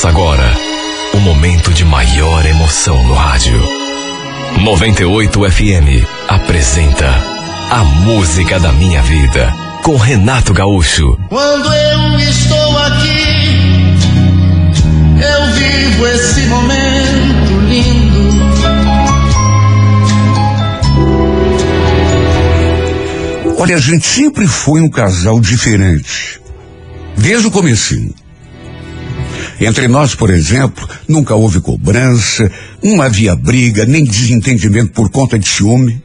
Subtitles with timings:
[0.00, 0.56] Começa agora
[1.12, 3.60] o momento de maior emoção no rádio.
[4.62, 7.06] 98 FM apresenta
[7.70, 11.18] A Música da Minha Vida com Renato Gaúcho.
[11.28, 13.58] Quando eu estou aqui,
[15.20, 18.40] eu vivo esse momento lindo.
[23.58, 26.40] Olha, a gente sempre foi um casal diferente.
[27.18, 28.14] Desde o comecinho.
[29.60, 32.50] Entre nós, por exemplo, nunca houve cobrança,
[32.82, 36.02] não havia briga, nem desentendimento por conta de ciúme.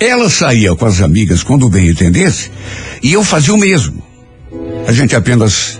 [0.00, 2.50] Ela saía com as amigas quando bem entendesse,
[3.00, 4.02] e eu fazia o mesmo.
[4.86, 5.78] A gente apenas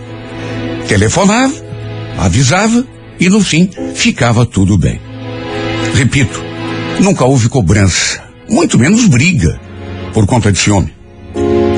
[0.87, 1.55] telefonava,
[2.17, 2.87] avisava,
[3.19, 5.01] e no fim ficava tudo bem.
[5.95, 6.41] Repito,
[7.01, 9.61] nunca houve cobrança, muito menos briga,
[10.15, 10.95] por conta de ciúme.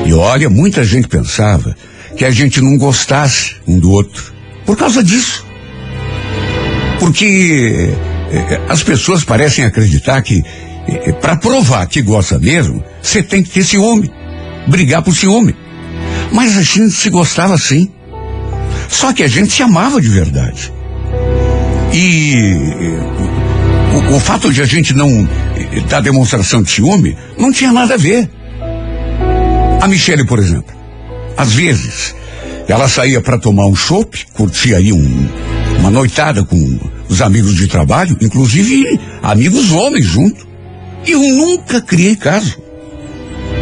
[0.05, 1.75] E olha, muita gente pensava
[2.15, 4.40] que a gente não gostasse um do outro.
[4.65, 5.45] Por causa disso.
[6.99, 7.93] Porque
[8.31, 10.43] eh, as pessoas parecem acreditar que
[10.87, 14.11] eh, para provar que gosta mesmo, você tem que ter ciúme.
[14.67, 15.55] Brigar por ciúme.
[16.31, 17.89] Mas a gente se gostava sim.
[18.87, 20.71] Só que a gente se amava de verdade.
[21.91, 25.27] E eh, o, o fato de a gente não
[25.89, 28.29] dar demonstração de ciúme não tinha nada a ver.
[29.81, 30.73] A Michele, por exemplo,
[31.35, 32.15] às vezes,
[32.67, 35.29] ela saía para tomar um chopp, curtia aí um,
[35.79, 40.47] uma noitada com os amigos de trabalho, inclusive amigos homens junto.
[41.05, 42.57] E eu nunca criei caso.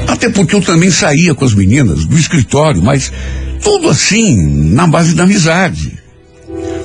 [0.07, 3.11] Até porque eu também saía com as meninas do escritório, mas
[3.61, 5.97] tudo assim, na base da amizade.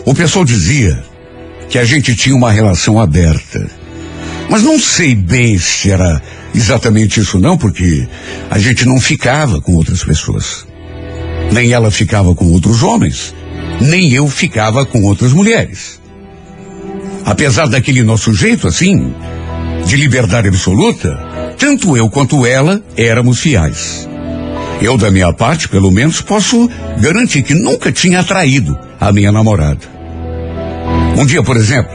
[0.04, 1.02] O pessoal dizia
[1.68, 3.66] que a gente tinha uma relação aberta.
[4.48, 6.22] Mas não sei bem se era
[6.54, 8.06] exatamente isso não, porque
[8.50, 10.66] a gente não ficava com outras pessoas.
[11.54, 13.32] Nem ela ficava com outros homens,
[13.80, 16.00] nem eu ficava com outras mulheres.
[17.24, 19.14] Apesar daquele nosso jeito assim,
[19.86, 21.16] de liberdade absoluta,
[21.56, 24.08] tanto eu quanto ela éramos fiéis.
[24.82, 29.86] Eu, da minha parte, pelo menos, posso garantir que nunca tinha atraído a minha namorada.
[31.16, 31.94] Um dia, por exemplo,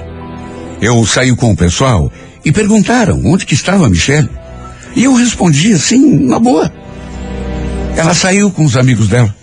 [0.81, 2.09] eu saí com o pessoal
[2.45, 4.29] e perguntaram onde que estava a Michelle.
[4.95, 6.71] E eu respondi assim, na boa.
[7.97, 9.37] Ela saiu com os amigos dela.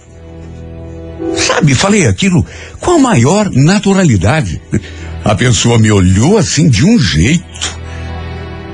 [1.35, 2.45] Sabe, falei aquilo
[2.81, 4.61] com a maior naturalidade.
[5.25, 7.77] A pessoa me olhou assim de um jeito.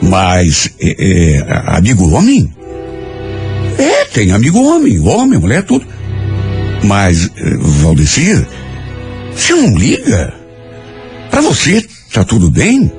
[0.03, 1.47] Mas, é, é,
[1.77, 2.53] amigo homem?
[3.79, 5.87] É, tem amigo homem, homem, mulher, tudo.
[6.83, 8.47] Mas, é, Valdecir,
[9.35, 10.35] você não liga?
[11.31, 12.93] Pra você, tá tudo bem?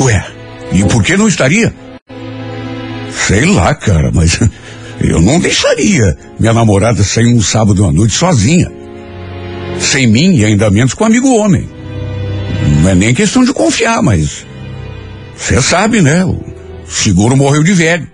[0.00, 0.24] Ué,
[0.72, 1.74] e por que não estaria?
[3.26, 4.38] Sei lá, cara, mas
[5.10, 8.70] eu não deixaria minha namorada sair um sábado à noite sozinha.
[9.78, 11.68] Sem mim e ainda menos com um amigo homem.
[12.80, 14.46] Não é nem questão de confiar, mas.
[15.36, 16.24] Você sabe, né?
[16.24, 16.38] O
[16.86, 18.06] seguro morreu de velho.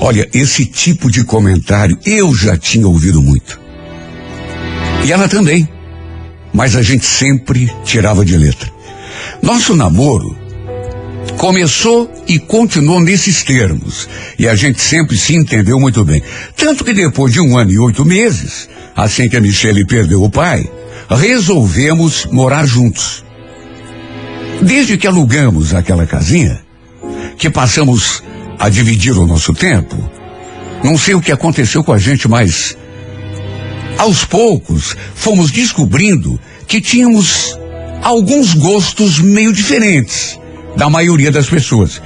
[0.00, 3.60] Olha, esse tipo de comentário eu já tinha ouvido muito.
[5.04, 5.68] E ela também.
[6.52, 8.70] Mas a gente sempre tirava de letra.
[9.42, 10.36] Nosso namoro
[11.38, 14.08] começou e continuou nesses termos.
[14.38, 16.20] E a gente sempre se entendeu muito bem.
[16.56, 20.28] Tanto que depois de um ano e oito meses, assim que a Michelle perdeu o
[20.28, 20.68] pai,
[21.08, 23.24] resolvemos morar juntos.
[24.60, 26.60] Desde que alugamos aquela casinha,
[27.38, 28.22] que passamos
[28.58, 29.96] a dividir o nosso tempo,
[30.82, 32.76] não sei o que aconteceu com a gente, mas
[33.96, 37.56] aos poucos fomos descobrindo que tínhamos
[38.02, 40.38] alguns gostos meio diferentes
[40.76, 42.00] da maioria das pessoas.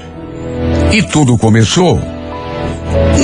[0.93, 2.01] E tudo começou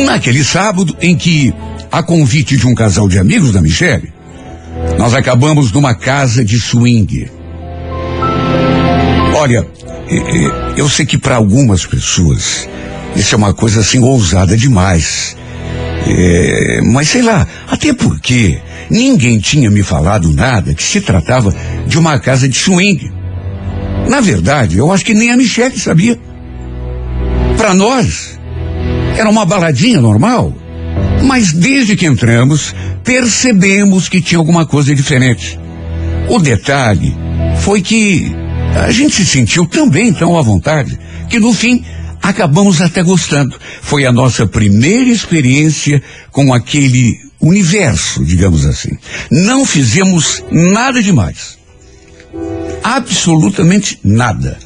[0.05, 1.53] naquele sábado em que,
[1.91, 4.13] a convite de um casal de amigos da Michelle,
[4.99, 7.31] nós acabamos numa casa de swing.
[9.35, 9.67] Olha,
[10.77, 12.69] eu sei que para algumas pessoas
[13.17, 15.37] isso é uma coisa assim ousada demais.
[16.07, 18.59] É, mas sei lá, até porque
[18.91, 21.55] ninguém tinha me falado nada que se tratava
[21.87, 23.11] de uma casa de swing.
[24.09, 26.19] Na verdade, eu acho que nem a Michelle sabia.
[27.57, 28.39] Para nós,
[29.17, 30.55] era uma baladinha normal.
[31.25, 32.75] Mas desde que entramos,
[33.05, 35.59] percebemos que tinha alguma coisa diferente.
[36.29, 37.15] O detalhe
[37.61, 38.33] foi que
[38.75, 41.85] a gente se sentiu também tão à vontade que no fim
[42.23, 43.57] acabamos até gostando.
[43.83, 48.97] Foi a nossa primeira experiência com aquele universo, digamos assim.
[49.31, 51.58] Não fizemos nada demais.
[52.83, 54.59] Absolutamente nada.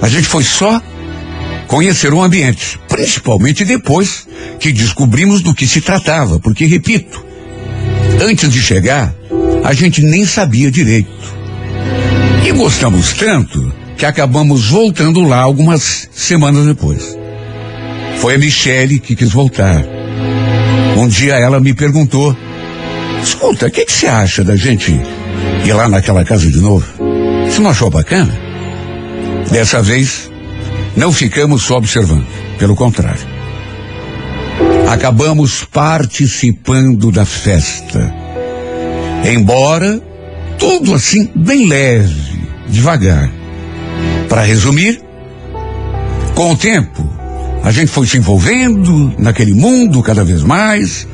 [0.00, 0.82] A gente foi só
[1.66, 4.26] conhecer o ambiente, principalmente depois
[4.58, 7.24] que descobrimos do que se tratava, porque, repito,
[8.20, 9.14] antes de chegar,
[9.64, 11.10] a gente nem sabia direito.
[12.44, 17.16] E gostamos tanto que acabamos voltando lá algumas semanas depois.
[18.18, 19.84] Foi a Michele que quis voltar.
[20.96, 22.36] Um dia ela me perguntou:
[23.22, 25.00] Escuta, o que, que você acha da gente
[25.64, 26.86] ir lá naquela casa de novo?
[27.46, 28.32] Você não achou bacana?
[29.50, 30.30] Dessa vez,
[30.96, 32.26] não ficamos só observando,
[32.58, 33.26] pelo contrário.
[34.88, 38.14] Acabamos participando da festa.
[39.24, 40.00] Embora
[40.58, 43.30] tudo assim bem leve, devagar.
[44.28, 45.02] Para resumir,
[46.34, 47.08] com o tempo,
[47.62, 51.06] a gente foi se envolvendo naquele mundo cada vez mais,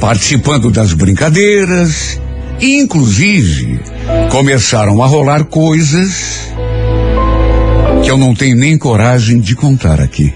[0.00, 2.20] participando das brincadeiras,
[2.60, 3.80] inclusive
[4.30, 6.52] começaram a rolar coisas
[8.02, 10.32] que eu não tenho nem coragem de contar aqui,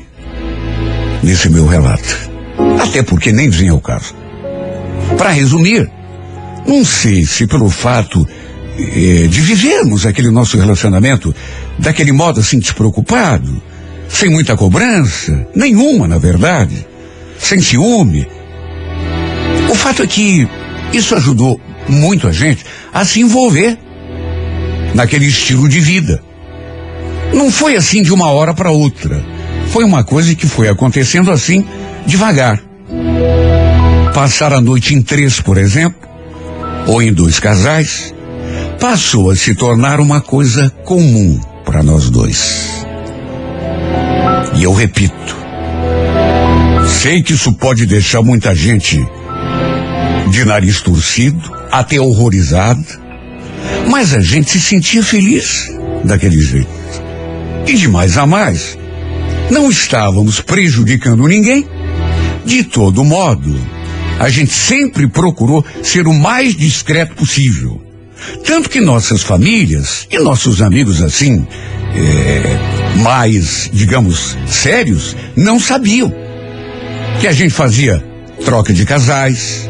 [1.22, 2.30] nesse meu relato.
[2.80, 4.14] Até porque nem vem ao caso.
[5.16, 5.90] Para resumir,
[6.66, 8.26] não sei se pelo fato
[8.78, 11.34] eh, de vivermos aquele nosso relacionamento
[11.78, 13.62] daquele modo assim despreocupado,
[14.08, 16.86] sem muita cobrança, nenhuma na verdade,
[17.38, 18.26] sem ciúme.
[19.70, 20.48] O fato é que
[20.92, 23.78] isso ajudou muito a gente a se envolver
[24.94, 26.22] naquele estilo de vida.
[27.32, 29.22] Não foi assim de uma hora para outra.
[29.68, 31.64] Foi uma coisa que foi acontecendo assim,
[32.06, 32.60] devagar.
[34.14, 36.08] Passar a noite em três, por exemplo,
[36.86, 38.14] ou em dois casais,
[38.78, 42.84] passou a se tornar uma coisa comum para nós dois.
[44.54, 45.36] E eu repito,
[47.00, 48.98] sei que isso pode deixar muita gente
[50.30, 52.84] de nariz torcido, até horrorizado,
[53.88, 55.68] mas a gente se sentia feliz
[56.04, 56.68] daquele jeito.
[57.66, 58.78] E de mais a mais,
[59.50, 61.66] não estávamos prejudicando ninguém.
[62.44, 63.58] De todo modo,
[64.18, 67.80] a gente sempre procurou ser o mais discreto possível.
[68.44, 71.46] Tanto que nossas famílias e nossos amigos assim,
[71.94, 76.12] é, mais, digamos, sérios, não sabiam
[77.20, 78.02] que a gente fazia
[78.44, 79.68] troca de casais,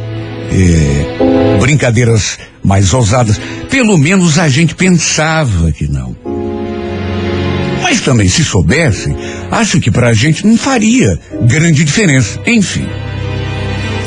[0.50, 1.31] é,
[1.62, 3.40] brincadeiras mais ousadas.
[3.70, 6.16] Pelo menos a gente pensava que não.
[7.80, 9.16] Mas também, se soubessem,
[9.48, 12.40] acho que para a gente não faria grande diferença.
[12.44, 12.84] Enfim,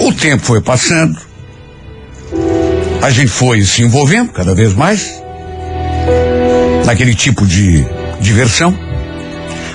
[0.02, 1.18] o tempo foi passando,
[3.02, 5.24] a gente foi se envolvendo cada vez mais
[6.86, 7.86] naquele tipo de
[8.20, 8.78] diversão,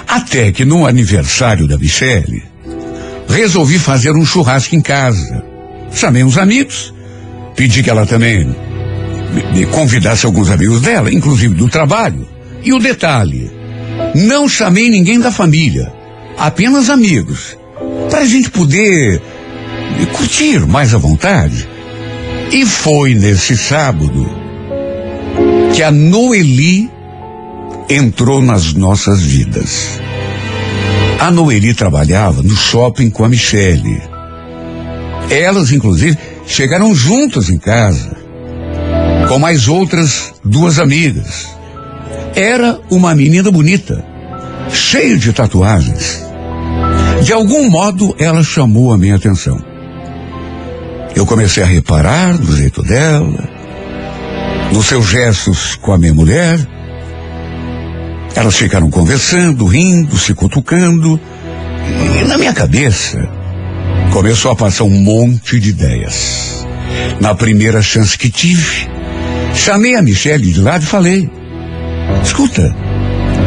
[0.07, 2.43] até que no aniversário da Michele,
[3.27, 5.43] resolvi fazer um churrasco em casa.
[5.93, 6.93] Chamei uns amigos,
[7.55, 8.47] pedi que ela também
[9.33, 12.27] me, me convidasse alguns amigos dela, inclusive do trabalho.
[12.63, 13.51] E o detalhe,
[14.15, 15.93] não chamei ninguém da família,
[16.37, 17.57] apenas amigos,
[18.11, 19.21] para a gente poder
[20.13, 21.69] curtir mais à vontade.
[22.53, 24.29] E foi nesse sábado
[25.75, 26.91] que a Noeli
[27.89, 30.01] entrou nas nossas vidas.
[31.21, 34.01] A Noeli trabalhava no shopping com a Michele.
[35.31, 36.19] Elas, inclusive,
[36.51, 38.11] chegaram juntas em casa,
[39.29, 41.47] com mais outras duas amigas.
[42.35, 44.05] Era uma menina bonita,
[44.69, 46.25] cheia de tatuagens.
[47.23, 49.65] De algum modo, ela chamou a minha atenção.
[51.15, 53.49] Eu comecei a reparar no jeito dela,
[54.73, 56.59] nos seus gestos com a minha mulher.
[58.35, 61.21] Elas ficaram conversando, rindo, se cutucando.
[62.21, 63.40] E na minha cabeça
[64.11, 66.67] começou a passar um monte de ideias.
[67.21, 68.89] Na primeira chance que tive,
[69.55, 71.31] chamei a Michelle de lado e falei:
[72.23, 72.75] Escuta,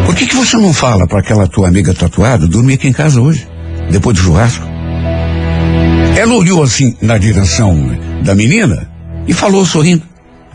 [0.05, 3.21] por que, que você não fala para aquela tua amiga tatuada dormir aqui em casa
[3.21, 3.47] hoje,
[3.91, 4.65] depois do churrasco?
[6.17, 8.89] Ela olhou assim na direção da menina
[9.27, 10.03] e falou sorrindo: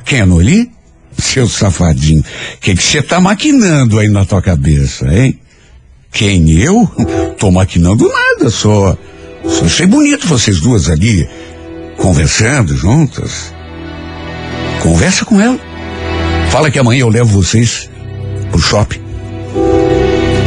[0.05, 0.71] Quem é Noeli?
[1.17, 5.37] Seu safadinho, o que você tá maquinando aí na tua cabeça, hein?
[6.13, 6.89] Quem eu?
[7.39, 8.97] Tô maquinando nada, só.
[9.65, 11.29] Achei bonito vocês duas ali,
[11.97, 13.53] conversando juntas.
[14.83, 15.59] Conversa com ela.
[16.51, 17.89] Fala que amanhã eu levo vocês
[18.51, 19.01] pro shopping.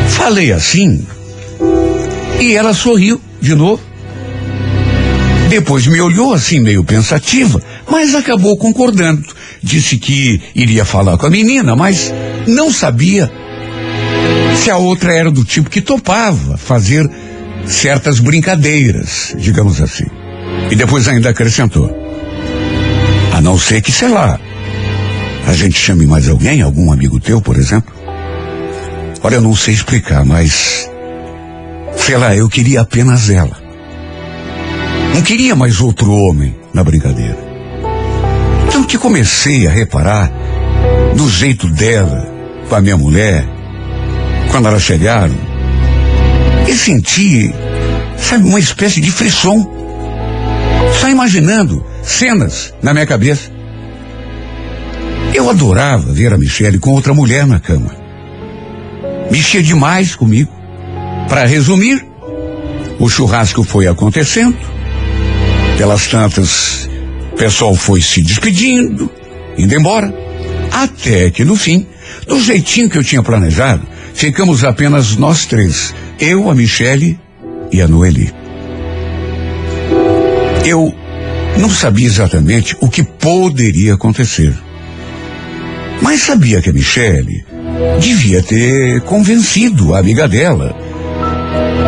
[0.10, 1.06] Falei assim
[2.40, 3.82] e ela sorriu de novo.
[5.50, 9.24] Depois me olhou assim meio pensativa, mas acabou concordando.
[9.62, 12.12] Disse que iria falar com a menina, mas
[12.48, 13.32] não sabia
[14.56, 17.10] se a outra era do tipo que topava fazer
[17.66, 20.06] certas brincadeiras, digamos assim.
[20.70, 21.90] E depois ainda acrescentou:
[23.34, 24.40] a não ser que, sei lá,
[25.48, 27.94] a gente chame mais alguém, algum amigo teu, por exemplo.
[29.24, 30.90] Olha, eu não sei explicar, mas.
[31.96, 33.62] Sei lá, eu queria apenas ela.
[35.14, 37.38] Não queria mais outro homem na brincadeira.
[38.72, 40.32] Tanto que comecei a reparar
[41.16, 42.28] no jeito dela
[42.70, 43.46] com a minha mulher,
[44.50, 45.36] quando elas chegaram,
[46.68, 47.54] e senti,
[48.18, 49.70] sabe, uma espécie de frisson.
[51.00, 53.52] Só imaginando cenas na minha cabeça.
[55.34, 57.96] Eu adorava ver a Michelle com outra mulher na cama.
[59.32, 60.52] Mexia demais comigo.
[61.30, 62.06] Para resumir,
[63.00, 64.58] o churrasco foi acontecendo.
[65.78, 66.90] Pelas tantas,
[67.32, 69.10] o pessoal foi se despedindo,
[69.58, 70.14] indo embora.
[70.72, 71.88] Até que no fim,
[72.28, 73.88] do jeitinho que eu tinha planejado,
[74.22, 75.96] ficamos apenas nós três.
[76.20, 77.20] Eu, a Michele
[77.72, 78.32] e a Noeli.
[80.64, 80.94] Eu
[81.58, 84.56] não sabia exatamente o que poderia acontecer.
[86.04, 87.44] Mas sabia que a Michele
[88.00, 90.78] devia ter convencido a amiga dela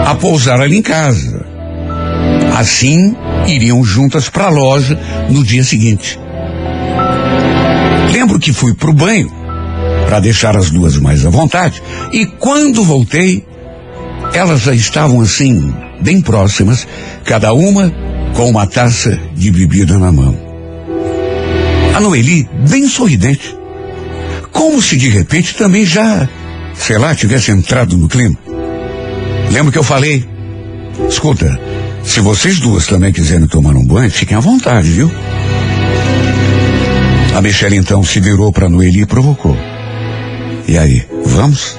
[0.03, 1.45] a pousar ali em casa.
[2.57, 4.99] Assim, iriam juntas para a loja
[5.29, 6.19] no dia seguinte.
[8.11, 9.42] Lembro que fui para o banho
[10.13, 13.43] para deixar as duas mais à vontade e quando voltei,
[14.31, 16.87] elas já estavam assim, bem próximas,
[17.25, 17.91] cada uma
[18.35, 20.37] com uma taça de bebida na mão.
[21.95, 23.57] A Noeli, bem sorridente,
[24.51, 26.29] como se de repente também já,
[26.75, 28.37] sei lá, tivesse entrado no clima.
[29.51, 30.23] Lembro que eu falei,
[31.09, 31.59] escuta,
[32.03, 35.11] se vocês duas também quiserem tomar um banho, fiquem à vontade, viu?
[37.35, 39.72] A Michelle então se virou para Noeli e provocou.
[40.73, 41.77] E aí, vamos?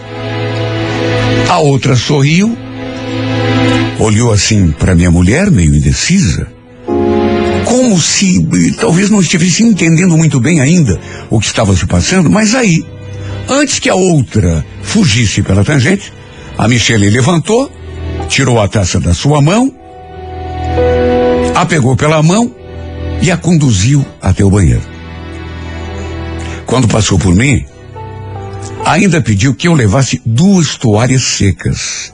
[1.49, 2.57] A outra sorriu,
[3.99, 6.47] olhou assim para minha mulher, meio indecisa,
[7.65, 10.97] como se eh, talvez não estivesse entendendo muito bem ainda
[11.29, 12.85] o que estava se passando, mas aí,
[13.49, 16.13] antes que a outra fugisse pela tangente,
[16.57, 17.73] a Michele levantou,
[18.29, 19.75] tirou a taça da sua mão,
[21.53, 22.55] a pegou pela mão
[23.21, 24.83] e a conduziu até o banheiro.
[26.65, 27.67] Quando passou por mim,
[28.85, 32.13] ainda pediu que eu levasse duas toalhas secas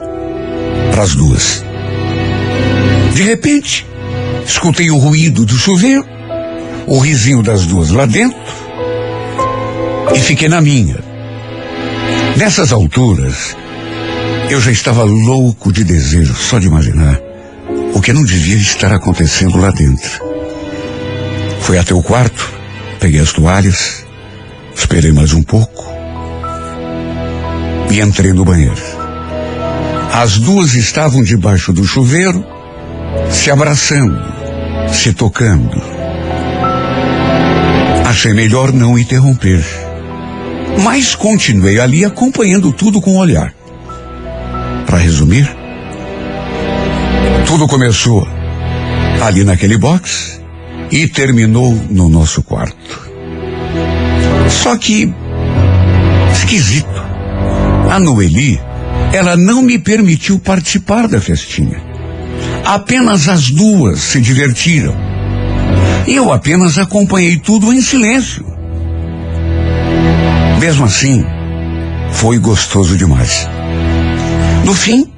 [0.90, 1.64] para as duas.
[3.14, 3.86] De repente,
[4.46, 6.04] escutei o ruído do chuveiro,
[6.86, 8.38] o risinho das duas lá dentro
[10.14, 10.98] e fiquei na minha.
[12.36, 13.56] Nessas alturas,
[14.48, 17.20] eu já estava louco de desejo só de imaginar
[17.94, 20.24] o que não devia estar acontecendo lá dentro.
[21.60, 22.50] Fui até o quarto,
[22.98, 24.04] peguei as toalhas,
[24.74, 25.99] esperei mais um pouco
[27.90, 28.82] e entrei no banheiro.
[30.12, 32.44] As duas estavam debaixo do chuveiro,
[33.30, 34.18] se abraçando,
[34.92, 35.80] se tocando.
[38.06, 39.64] Achei melhor não interromper.
[40.82, 43.52] Mas continuei ali acompanhando tudo com o olhar.
[44.86, 45.48] Para resumir,
[47.46, 48.26] tudo começou
[49.22, 50.40] ali naquele box
[50.90, 53.10] e terminou no nosso quarto.
[54.48, 55.12] Só que
[56.32, 57.09] esquisito.
[57.90, 58.60] A Noeli,
[59.12, 61.82] ela não me permitiu participar da festinha.
[62.64, 64.94] Apenas as duas se divertiram.
[66.06, 68.46] Eu apenas acompanhei tudo em silêncio.
[70.60, 71.24] Mesmo assim,
[72.12, 73.48] foi gostoso demais.
[74.64, 75.12] No fim,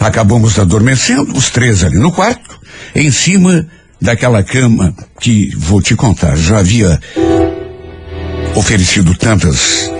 [0.00, 2.58] acabamos adormecendo, os três ali no quarto,
[2.92, 3.64] em cima
[4.02, 6.98] daquela cama que, vou te contar, já havia
[8.56, 9.96] oferecido tantas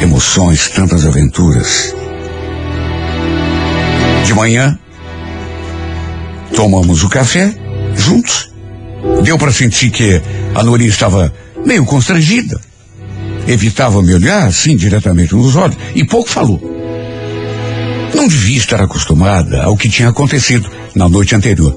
[0.00, 1.94] emoções, tantas aventuras.
[4.24, 4.78] De manhã,
[6.54, 7.54] tomamos o café
[7.94, 8.50] juntos.
[9.22, 10.20] Deu para sentir que
[10.54, 11.32] a Nori estava
[11.64, 12.60] meio constrangida.
[13.46, 16.60] Evitava me olhar assim diretamente nos olhos e pouco falou.
[18.14, 21.76] Não devia estar acostumada ao que tinha acontecido na noite anterior.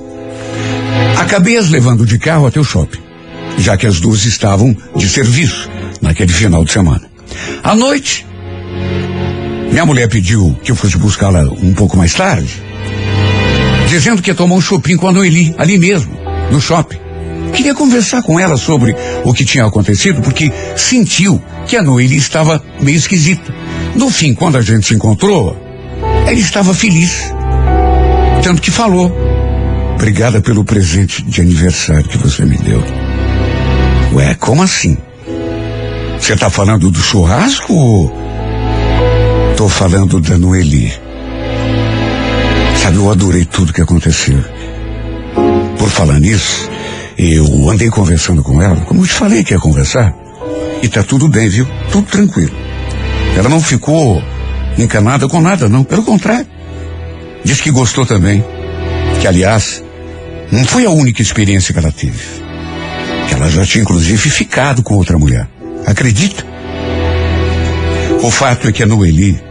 [1.18, 3.02] Acabei as levando de carro até o shopping,
[3.58, 5.70] já que as duas estavam de serviço
[6.02, 7.19] naquele final de semana.
[7.70, 8.26] À noite,
[9.70, 12.64] minha mulher pediu que eu fosse buscá-la um pouco mais tarde,
[13.88, 16.12] dizendo que ia tomar um shopping com a Noeli, ali mesmo,
[16.52, 16.98] no shopping.
[17.54, 22.60] Queria conversar com ela sobre o que tinha acontecido, porque sentiu que a Noeli estava
[22.82, 23.54] meio esquisita.
[23.94, 25.56] No fim, quando a gente se encontrou,
[26.28, 27.32] ele estava feliz.
[28.42, 29.16] Tanto que falou.
[29.94, 32.84] Obrigada pelo presente de aniversário que você me deu.
[34.16, 34.98] Ué, como assim?
[36.20, 38.14] Você está falando do churrasco ou
[39.58, 40.94] tô falando da Noeli?
[42.82, 44.38] Sabe, eu adorei tudo que aconteceu.
[45.78, 46.70] Por falar nisso,
[47.18, 50.14] eu andei conversando com ela, como eu te falei que ia conversar.
[50.82, 51.68] E tá tudo bem, viu?
[51.92, 52.56] Tudo tranquilo.
[53.36, 54.24] Ela não ficou
[54.78, 55.84] encanada com nada, não.
[55.84, 56.48] Pelo contrário.
[57.44, 58.44] Diz que gostou também.
[59.20, 59.84] Que, aliás,
[60.52, 62.24] não foi a única experiência que ela teve.
[63.28, 65.48] Que ela Ela já tinha inclusive ficado com outra mulher.
[65.90, 66.46] Acredita?
[68.22, 69.42] O fato é que a Noeli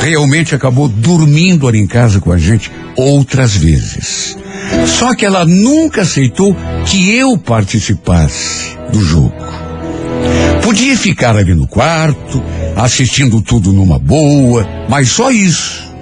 [0.00, 4.38] realmente acabou dormindo ali em casa com a gente outras vezes.
[4.86, 9.34] Só que ela nunca aceitou que eu participasse do jogo.
[10.62, 12.40] Podia ficar ali no quarto,
[12.76, 15.92] assistindo tudo numa boa, mas só isso.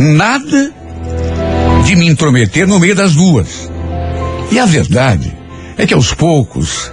[0.00, 0.72] Nada
[1.84, 3.70] de me intrometer no meio das duas.
[4.50, 5.32] E a verdade
[5.78, 6.90] é que aos poucos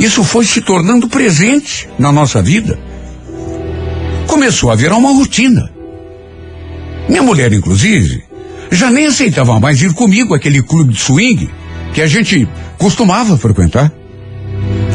[0.00, 2.78] isso foi se tornando presente na nossa vida.
[4.26, 5.70] Começou a virar uma rotina.
[7.06, 8.24] Minha mulher, inclusive,
[8.70, 11.50] já nem aceitava mais ir comigo àquele clube de swing
[11.92, 13.92] que a gente costumava frequentar.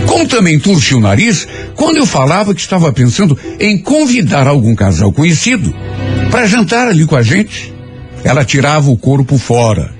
[0.08, 5.12] Como também torci o nariz quando eu falava que estava pensando em convidar algum casal
[5.14, 5.72] conhecido
[6.32, 7.72] para jantar ali com a gente.
[8.24, 9.94] Ela tirava o corpo fora.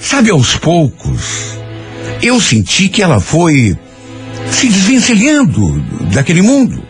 [0.00, 1.58] Sabe, aos poucos,
[2.22, 3.76] eu senti que ela foi
[4.50, 5.80] se desvencilhando
[6.12, 6.82] daquele mundo,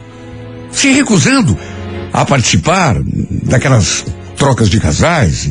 [0.70, 1.56] se recusando
[2.12, 2.96] a participar
[3.44, 4.04] daquelas
[4.36, 5.50] trocas de casais.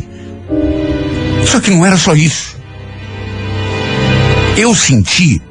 [1.46, 2.58] Só que não era só isso.
[4.58, 5.42] Eu senti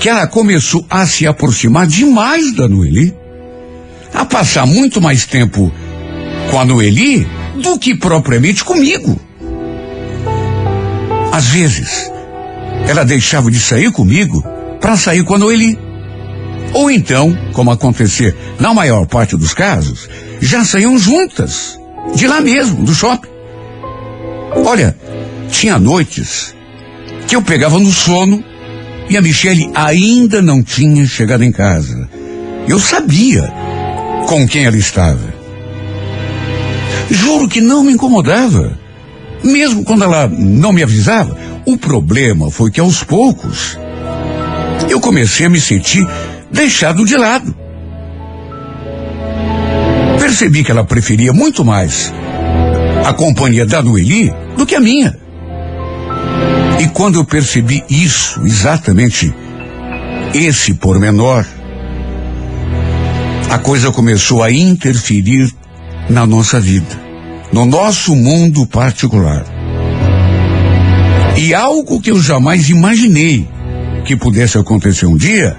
[0.00, 3.14] que ela começou a se aproximar demais da Noeli,
[4.12, 5.72] a passar muito mais tempo
[6.50, 7.26] com a Noeli
[7.62, 9.18] do que propriamente comigo.
[11.32, 12.10] Às vezes,
[12.86, 14.53] ela deixava de sair comigo
[14.84, 15.78] para sair a Noeli.
[16.74, 20.10] Ou então, como acontecer na maior parte dos casos,
[20.42, 21.80] já saíam juntas,
[22.14, 23.30] de lá mesmo, do shopping.
[24.66, 24.94] Olha,
[25.50, 26.54] tinha noites
[27.26, 28.44] que eu pegava no sono
[29.08, 32.06] e a Michele ainda não tinha chegado em casa.
[32.68, 33.50] Eu sabia
[34.28, 35.32] com quem ela estava.
[37.08, 38.78] Juro que não me incomodava.
[39.42, 41.38] Mesmo quando ela não me avisava.
[41.64, 43.78] O problema foi que aos poucos
[44.88, 46.06] eu comecei a me sentir
[46.50, 47.54] deixado de lado.
[50.18, 52.12] Percebi que ela preferia muito mais
[53.04, 55.16] a companhia da Noeli do que a minha.
[56.80, 59.32] E quando eu percebi isso, exatamente
[60.34, 61.44] esse pormenor,
[63.50, 65.52] a coisa começou a interferir
[66.08, 67.00] na nossa vida,
[67.52, 69.44] no nosso mundo particular.
[71.36, 73.46] E algo que eu jamais imaginei
[74.04, 75.56] que pudesse acontecer um dia,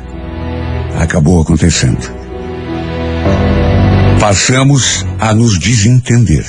[0.99, 2.13] acabou acontecendo.
[4.19, 6.45] Passamos a nos desentender.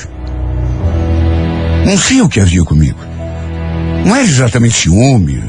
[1.85, 2.99] Não sei o que havia comigo.
[4.05, 5.43] Não era exatamente ciúme,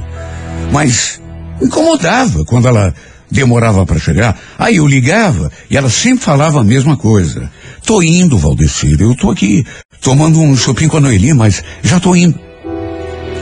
[0.72, 1.22] mas
[1.62, 2.94] incomodava quando ela
[3.30, 4.40] demorava para chegar.
[4.58, 7.52] Aí eu ligava e ela sempre falava a mesma coisa.
[7.86, 9.66] Tô indo, Valdecir, eu tô aqui
[10.02, 12.40] tomando um shopping com a Noeli, mas já tô indo.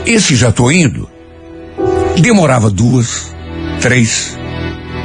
[0.04, 1.15] Esse já tô indo
[2.20, 3.34] demorava duas,
[3.80, 4.36] três,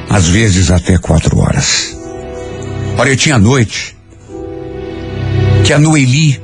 [0.10, 1.98] às vezes até quatro horas.
[2.98, 3.98] Olha, tinha noite
[5.64, 6.42] que a Noeli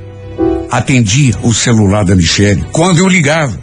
[0.70, 3.58] atendia o celular da Michelle quando eu ligava.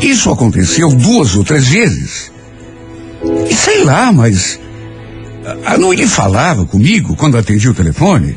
[0.00, 2.32] Isso aconteceu duas ou três vezes.
[3.48, 4.58] E sei lá, mas
[5.64, 8.36] a Noeli falava comigo quando atendia o telefone.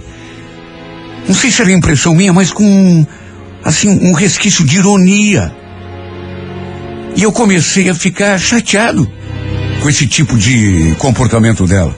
[1.28, 3.06] Não sei se era impressão minha, mas com
[3.64, 5.65] assim um resquício de ironia.
[7.16, 9.10] E eu comecei a ficar chateado
[9.82, 11.96] com esse tipo de comportamento dela.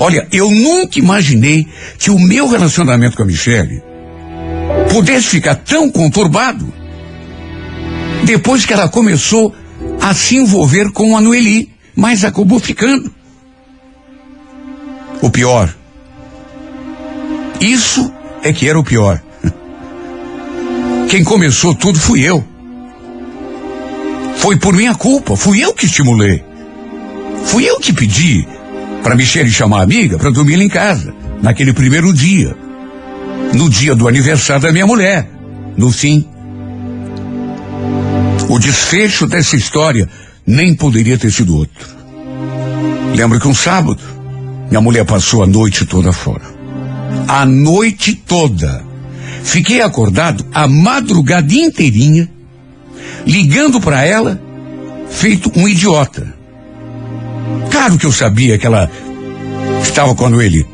[0.00, 1.66] Olha, eu nunca imaginei
[1.98, 3.82] que o meu relacionamento com a Michelle
[4.90, 6.72] pudesse ficar tão conturbado
[8.24, 9.54] depois que ela começou
[10.00, 13.12] a se envolver com a Noeli, mas acabou ficando.
[15.20, 15.74] O pior.
[17.60, 19.22] Isso é que era o pior.
[21.08, 22.51] Quem começou tudo fui eu.
[24.42, 26.42] Foi por minha culpa, fui eu que estimulei.
[27.44, 28.44] Fui eu que pedi
[29.00, 32.56] para Michele chamar a amiga para dormir lá em casa, naquele primeiro dia.
[33.54, 35.30] No dia do aniversário da minha mulher.
[35.76, 36.26] No fim,
[38.48, 40.08] o desfecho dessa história
[40.44, 41.88] nem poderia ter sido outro.
[43.14, 44.02] Lembro que um sábado,
[44.68, 46.42] minha mulher passou a noite toda fora.
[47.28, 48.84] A noite toda.
[49.44, 52.28] Fiquei acordado a madrugada inteirinha,
[53.26, 54.40] ligando para ela,
[55.10, 56.34] feito um idiota.
[57.70, 58.90] Claro que eu sabia que ela
[59.82, 60.66] estava com ele.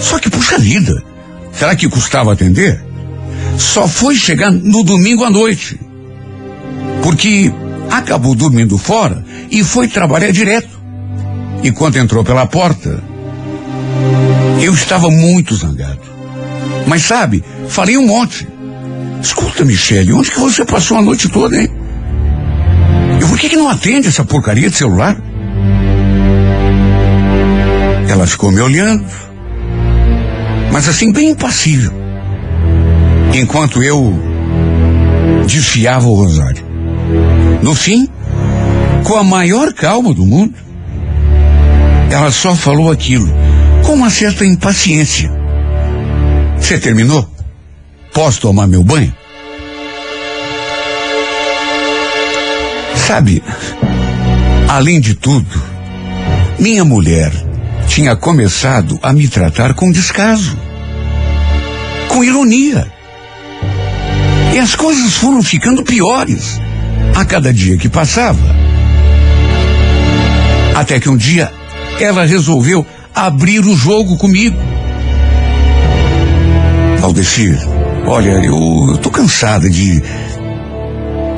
[0.00, 1.02] Só que, puxa vida,
[1.52, 2.82] será que custava atender?
[3.58, 5.78] Só foi chegar no domingo à noite.
[7.02, 7.52] Porque
[7.90, 10.82] acabou dormindo fora e foi trabalhar direto.
[11.62, 13.02] E quando entrou pela porta,
[14.60, 16.00] eu estava muito zangado.
[16.86, 18.46] Mas sabe, falei um monte.
[19.24, 21.68] Escuta, Michele, onde que você passou a noite toda, hein?
[23.26, 25.16] por que, que não atende essa porcaria de celular?
[28.06, 29.04] Ela ficou me olhando,
[30.70, 31.90] mas assim, bem impassível,
[33.32, 34.12] enquanto eu
[35.46, 36.62] desfiava o rosário.
[37.62, 38.06] No fim,
[39.04, 40.54] com a maior calma do mundo,
[42.10, 43.26] ela só falou aquilo,
[43.84, 45.32] com uma certa impaciência.
[46.60, 47.33] Você terminou?
[48.14, 49.12] Posso tomar meu banho?
[52.94, 53.42] Sabe,
[54.68, 55.60] além de tudo,
[56.58, 57.32] minha mulher
[57.88, 60.56] tinha começado a me tratar com descaso,
[62.08, 62.86] com ironia.
[64.54, 66.60] E as coisas foram ficando piores
[67.16, 68.56] a cada dia que passava.
[70.76, 71.52] Até que um dia
[71.98, 74.56] ela resolveu abrir o jogo comigo.
[76.98, 77.73] Valdecir,
[78.06, 80.02] olha, eu, eu tô cansada de.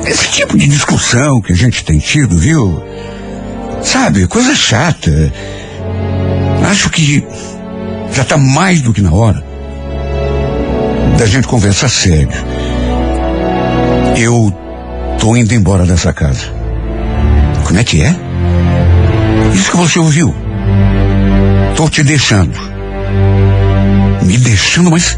[0.05, 2.81] Esse tipo de discussão que a gente tem tido, viu?
[3.81, 5.33] Sabe, coisa chata.
[6.69, 7.25] Acho que
[8.11, 9.43] já está mais do que na hora
[11.17, 12.29] da gente conversar sério.
[14.15, 14.53] Eu
[15.19, 16.45] tô indo embora dessa casa.
[17.65, 18.15] Como é que é?
[19.53, 20.33] Isso que você ouviu.
[21.75, 22.57] Tô te deixando.
[24.23, 25.17] Me deixando, mas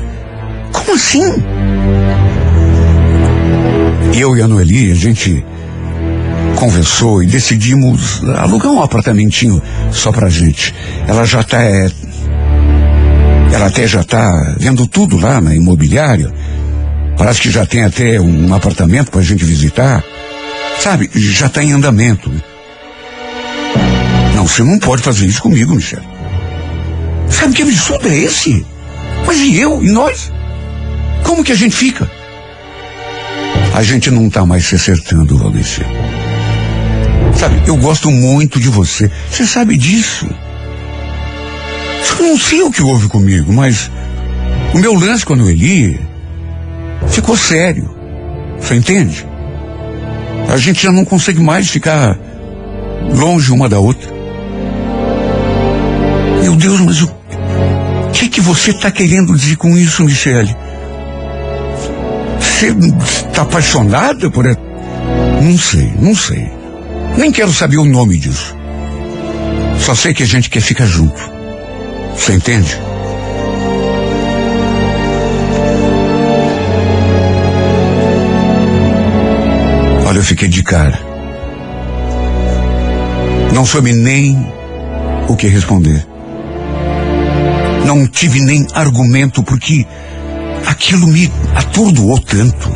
[0.79, 1.23] como assim?
[4.15, 5.43] Eu e a Noeli, a gente
[6.55, 9.61] conversou e decidimos alugar um apartamentinho
[9.91, 10.73] só pra gente.
[11.07, 11.61] Ela já tá.
[11.61, 11.89] É,
[13.53, 16.31] ela até já tá vendo tudo lá na imobiliária.
[17.17, 20.03] Parece que já tem até um apartamento pra gente visitar.
[20.79, 22.31] Sabe, já tá em andamento.
[24.35, 26.01] Não, você não pode fazer isso comigo, Michel.
[27.29, 28.65] Sabe que absurdo é esse?
[29.25, 29.83] Mas e eu?
[29.83, 30.31] E nós?
[31.39, 32.11] Como que a gente fica?
[33.73, 35.79] A gente não tá mais se acertando, Valdeci.
[37.33, 39.09] Sabe, eu gosto muito de você.
[39.31, 40.27] Você sabe disso.
[42.19, 43.89] Eu não sei o que houve comigo, mas
[44.73, 45.97] o meu lance com a Noeli
[47.07, 47.89] ficou sério.
[48.59, 49.25] Você entende?
[50.49, 52.19] A gente já não consegue mais ficar
[53.15, 54.11] longe uma da outra.
[56.41, 57.09] Meu Deus, mas o
[58.11, 60.53] que que você está querendo dizer com isso, Michele?
[62.59, 62.75] Você
[63.25, 64.59] está apaixonada por ela?
[65.41, 66.51] Não sei, não sei.
[67.15, 68.53] Nem quero saber o nome disso.
[69.79, 71.17] Só sei que a gente quer ficar junto.
[72.17, 72.77] Você entende?
[80.05, 80.99] Olha, eu fiquei de cara.
[83.53, 84.37] Não soube nem
[85.29, 86.05] o que responder.
[87.85, 89.87] Não tive nem argumento porque
[90.65, 92.69] aquilo me atordoou tanto.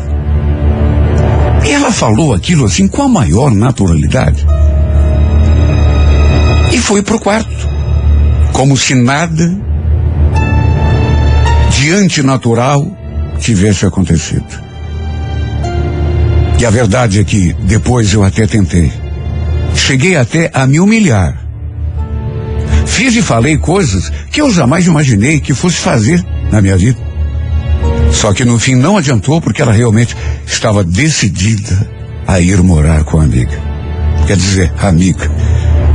[1.66, 4.46] E ela falou aquilo assim com a maior naturalidade.
[6.72, 7.70] E foi pro quarto,
[8.52, 9.56] como se nada
[11.72, 12.86] de antinatural
[13.40, 14.64] tivesse acontecido.
[16.60, 18.92] E a verdade é que depois eu até tentei.
[19.76, 21.38] Cheguei até a me humilhar.
[22.86, 27.13] Fiz e falei coisas que eu jamais imaginei que fosse fazer na minha vida.
[28.14, 31.90] Só que no fim não adiantou porque ela realmente estava decidida
[32.26, 33.60] a ir morar com a amiga.
[34.26, 35.30] Quer dizer, amiga.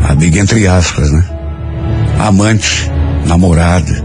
[0.07, 1.25] Amiga entre aspas, né?
[2.19, 2.91] Amante,
[3.27, 4.05] namorada,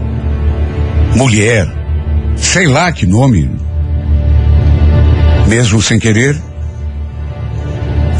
[1.16, 1.66] mulher,
[2.36, 3.50] sei lá que nome.
[5.48, 6.40] Mesmo sem querer,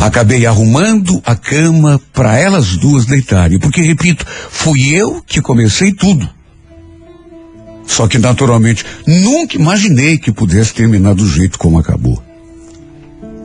[0.00, 6.28] acabei arrumando a cama para elas duas deitarem, porque repito, fui eu que comecei tudo.
[7.86, 12.22] Só que, naturalmente, nunca imaginei que pudesse terminar do jeito como acabou.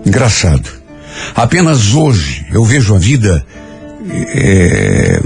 [0.05, 0.69] Engraçado.
[1.35, 3.45] Apenas hoje eu vejo a vida
[4.33, 5.19] é,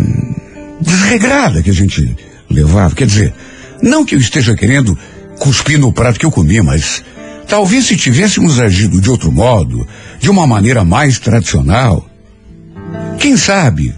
[0.82, 2.16] desregrada que a gente
[2.50, 2.96] levava.
[2.96, 3.34] Quer dizer,
[3.82, 4.98] não que eu esteja querendo
[5.40, 7.04] cuspir no prato que eu comi, mas
[7.48, 9.88] talvez se tivéssemos agido de outro modo,
[10.20, 12.08] de uma maneira mais tradicional,
[13.20, 13.94] quem sabe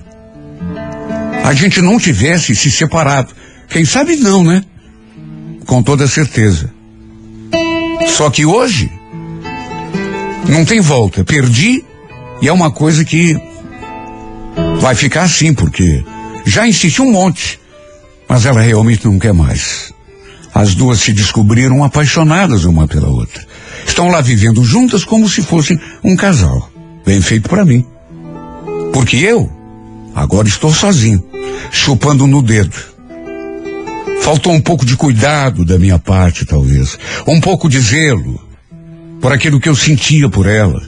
[1.46, 3.32] a gente não tivesse se separado.
[3.70, 4.64] Quem sabe não, né?
[5.66, 6.72] Com toda certeza.
[8.08, 8.92] Só que hoje
[10.48, 11.24] não tem volta.
[11.24, 11.84] Perdi
[12.42, 13.36] e é uma coisa que
[14.80, 16.04] vai ficar assim, porque
[16.46, 17.60] já insisti um monte,
[18.28, 19.94] mas ela realmente não quer mais.
[20.54, 23.46] As duas se descobriram apaixonadas uma pela outra.
[23.86, 26.70] Estão lá vivendo juntas como se fossem um casal.
[27.06, 27.86] Bem feito para mim.
[28.94, 29.52] Porque eu
[30.16, 31.22] agora estou sozinho,
[31.72, 32.95] chupando no dedo
[34.22, 36.98] Faltou um pouco de cuidado da minha parte, talvez.
[37.28, 38.42] Um pouco de zelo
[39.22, 40.82] por aquilo que eu sentia por ela.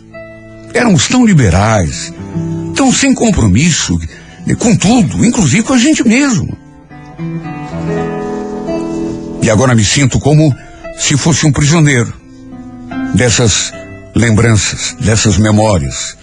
[0.73, 2.13] Éramos tão liberais,
[2.71, 3.97] Então, sem compromisso
[4.55, 6.55] com tudo, inclusive com a gente mesmo.
[9.41, 10.53] E agora me sinto como
[10.97, 12.13] se fosse um prisioneiro
[13.15, 13.73] dessas
[14.15, 16.17] lembranças, dessas memórias,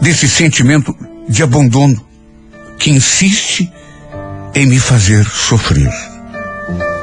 [0.00, 0.94] desse sentimento
[1.28, 2.04] de abandono
[2.78, 3.70] que insiste
[4.54, 5.92] em me fazer sofrer,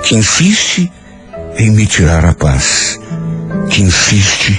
[0.08, 0.90] que insiste
[1.58, 2.98] em me tirar a paz,
[3.70, 4.58] que insiste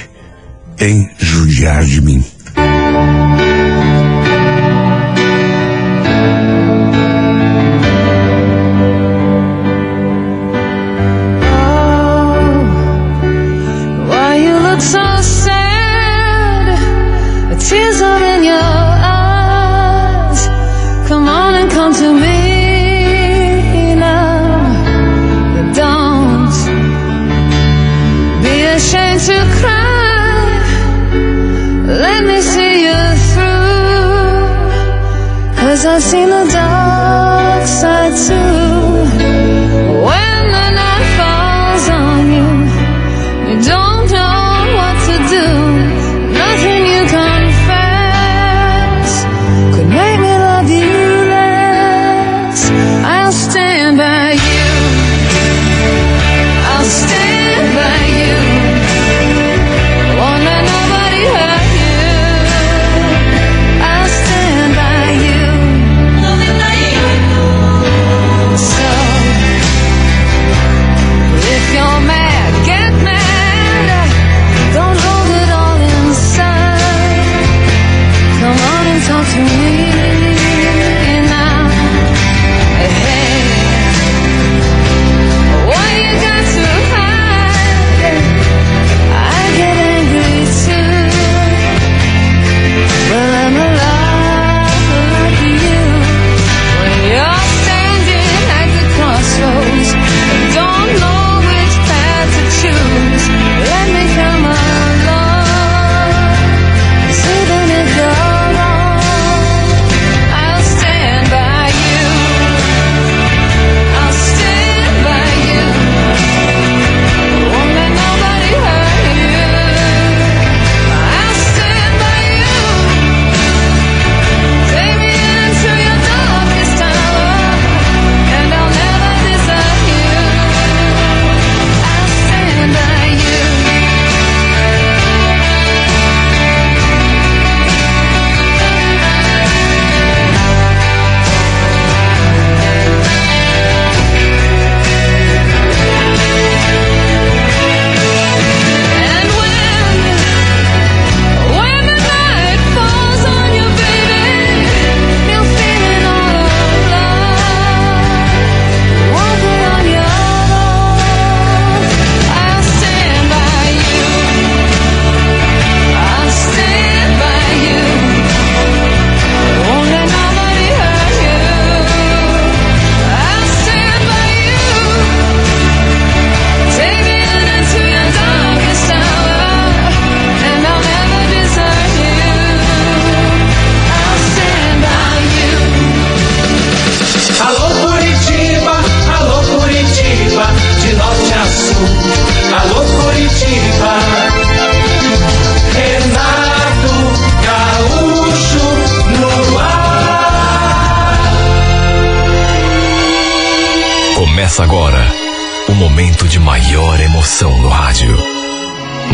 [0.78, 2.22] em judiar de mim.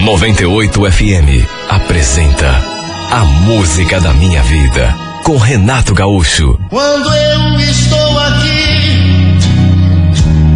[0.05, 2.51] 98 FM apresenta
[3.11, 6.61] A Música da Minha Vida com Renato Gaúcho.
[6.69, 9.38] Quando eu estou aqui,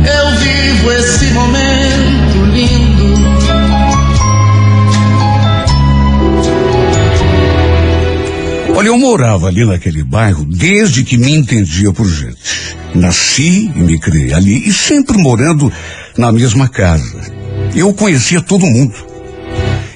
[0.05, 3.15] eu vivo esse momento lindo.
[8.77, 12.77] Olha, eu morava ali naquele bairro desde que me entendia por gente.
[12.95, 15.73] Nasci e me criei ali e sempre morando
[16.19, 17.33] na mesma casa.
[17.75, 19.08] Eu conhecia todo mundo.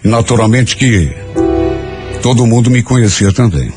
[0.05, 1.11] E naturalmente que
[2.23, 3.73] todo mundo me conhecia também.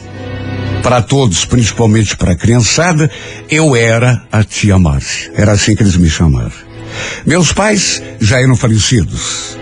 [0.82, 3.10] Para todos, principalmente para a criançada,
[3.50, 5.32] eu era a tia Márcia.
[5.36, 6.52] Era assim que eles me chamaram.
[7.26, 9.58] Meus pais já eram falecidos.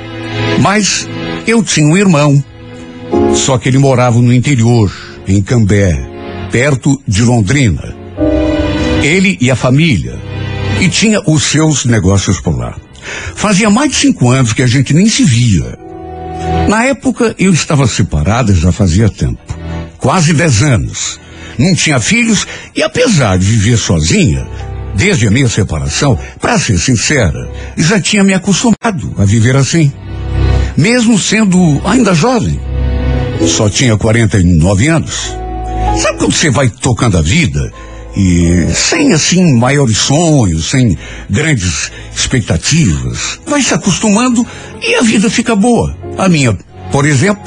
[0.60, 1.08] Mas
[1.48, 2.44] eu tinha um irmão.
[3.36, 4.92] Só que ele morava no interior,
[5.28, 5.98] em Cambé,
[6.52, 7.96] perto de Londrina.
[9.02, 10.20] Ele e a família.
[10.82, 12.76] E tinha os seus negócios por lá.
[13.36, 15.83] Fazia mais de cinco anos que a gente nem se via.
[16.68, 19.40] Na época eu estava separada já fazia tempo.
[19.98, 21.20] quase 10 anos.
[21.58, 24.46] Não tinha filhos e apesar de viver sozinha,
[24.96, 29.92] desde a minha separação, para ser sincera, já tinha me acostumado a viver assim.
[30.76, 32.60] Mesmo sendo ainda jovem.
[33.48, 35.36] Só tinha 49 anos.
[36.02, 37.72] Sabe quando você vai tocando a vida
[38.16, 40.98] e sem assim maiores sonhos, sem
[41.30, 44.46] grandes expectativas, vai se acostumando
[44.82, 45.96] e a vida fica boa.
[46.18, 46.58] A minha,
[46.92, 47.44] por exemplo,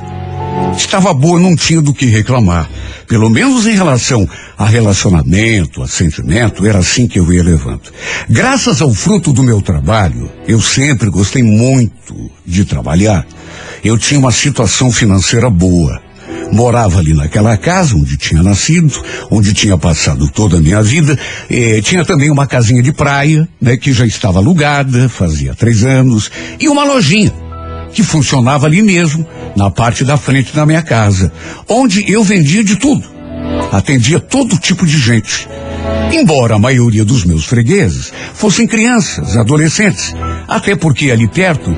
[0.76, 2.68] estava boa, não tinha do que reclamar.
[3.06, 7.92] Pelo menos em relação a relacionamento, a sentimento, era assim que eu ia levando.
[8.28, 13.24] Graças ao fruto do meu trabalho, eu sempre gostei muito de trabalhar.
[13.84, 16.05] Eu tinha uma situação financeira boa.
[16.52, 18.92] Morava ali naquela casa onde tinha nascido,
[19.30, 21.18] onde tinha passado toda a minha vida.
[21.82, 26.68] Tinha também uma casinha de praia, né, que já estava alugada, fazia três anos, e
[26.68, 27.32] uma lojinha
[27.92, 31.32] que funcionava ali mesmo, na parte da frente da minha casa,
[31.68, 33.04] onde eu vendia de tudo.
[33.72, 35.48] Atendia todo tipo de gente.
[36.12, 40.14] Embora a maioria dos meus fregueses fossem crianças, adolescentes,
[40.46, 41.74] até porque ali perto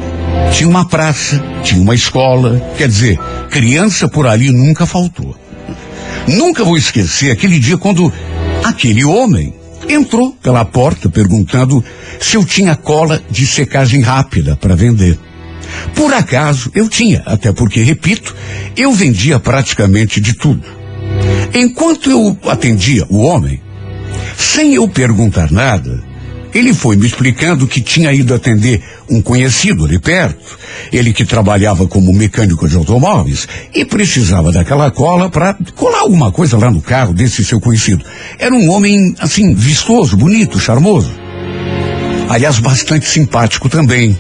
[0.53, 3.19] tinha uma praça, tinha uma escola, quer dizer,
[3.51, 5.37] criança por ali nunca faltou.
[6.27, 8.13] Nunca vou esquecer aquele dia quando
[8.65, 9.55] aquele homem
[9.89, 11.83] entrou pela porta perguntando
[12.21, 15.19] se eu tinha cola de secagem rápida para vender.
[15.95, 18.35] Por acaso eu tinha, até porque, repito,
[18.77, 20.65] eu vendia praticamente de tudo.
[21.55, 23.61] Enquanto eu atendia o homem,
[24.37, 26.03] sem eu perguntar nada,
[26.55, 30.59] ele foi me explicando que tinha ido atender um conhecido ali perto,
[30.93, 36.57] ele que trabalhava como mecânico de automóveis e precisava daquela cola para colar alguma coisa
[36.57, 38.05] lá no carro desse seu conhecido.
[38.39, 41.13] Era um homem, assim, vistoso, bonito, charmoso.
[42.29, 44.19] Aliás, bastante simpático também.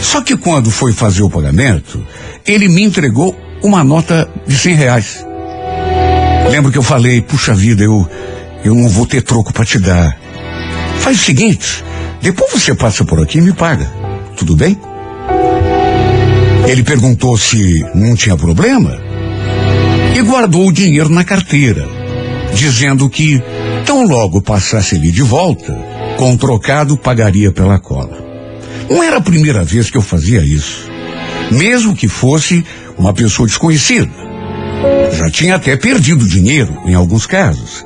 [0.00, 2.04] Só que quando foi fazer o pagamento,
[2.44, 5.24] ele me entregou uma nota de cem reais.
[6.50, 8.08] Lembro que eu falei, puxa vida, eu,
[8.64, 10.21] eu não vou ter troco para te dar.
[11.02, 11.84] Faz o seguinte,
[12.20, 13.90] depois você passa por aqui e me paga.
[14.36, 14.78] Tudo bem?
[16.68, 19.02] Ele perguntou se não tinha problema
[20.14, 21.88] e guardou o dinheiro na carteira,
[22.54, 23.42] dizendo que
[23.84, 25.76] tão logo passasse ele de volta,
[26.16, 28.16] com trocado pagaria pela cola.
[28.88, 30.88] Não era a primeira vez que eu fazia isso,
[31.50, 32.64] mesmo que fosse
[32.96, 34.12] uma pessoa desconhecida.
[35.18, 37.84] Já tinha até perdido dinheiro em alguns casos.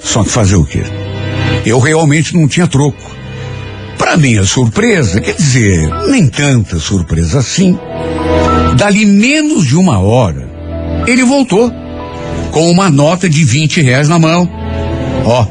[0.00, 0.82] Só que fazer o quê?
[1.68, 2.98] Eu realmente não tinha troco.
[3.98, 7.78] Para minha surpresa, quer dizer, nem tanta surpresa assim,
[8.74, 10.48] dali menos de uma hora,
[11.06, 11.70] ele voltou
[12.52, 14.48] com uma nota de 20 reais na mão.
[15.26, 15.46] Ó,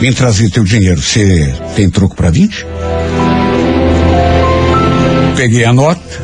[0.00, 0.98] vem trazer teu dinheiro.
[0.98, 2.66] Você tem troco para 20?
[5.36, 6.22] Peguei a nota,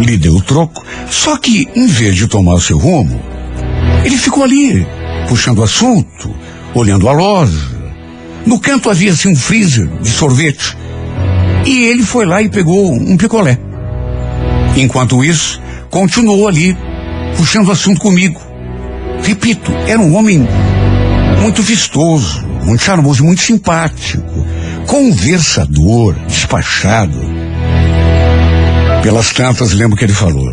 [0.00, 3.18] lhe deu o troco, só que, em vez de tomar o seu rumo,
[4.04, 4.86] ele ficou ali,
[5.28, 6.30] puxando assunto,
[6.74, 7.69] olhando a loja.
[8.46, 10.76] No canto havia assim um freezer de sorvete.
[11.66, 13.58] E ele foi lá e pegou um picolé.
[14.76, 16.76] Enquanto isso, continuou ali,
[17.36, 18.40] puxando assunto comigo.
[19.22, 20.46] Repito, era um homem
[21.40, 24.46] muito vistoso, muito charmoso, muito simpático,
[24.86, 27.18] conversador, despachado.
[29.02, 30.52] Pelas tantas, lembro que ele falou.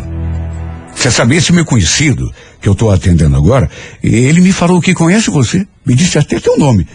[0.94, 2.28] Você sabia esse meu conhecido,
[2.60, 3.70] que eu estou atendendo agora,
[4.02, 6.86] ele me falou que conhece você, me disse até teu nome,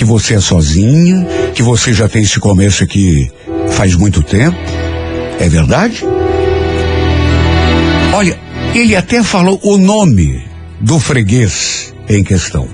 [0.00, 3.30] que você é sozinha, que você já tem esse comércio aqui
[3.68, 4.56] faz muito tempo.
[5.38, 6.02] É verdade?
[8.14, 8.40] Olha,
[8.74, 10.42] ele até falou o nome
[10.80, 12.66] do freguês em questão.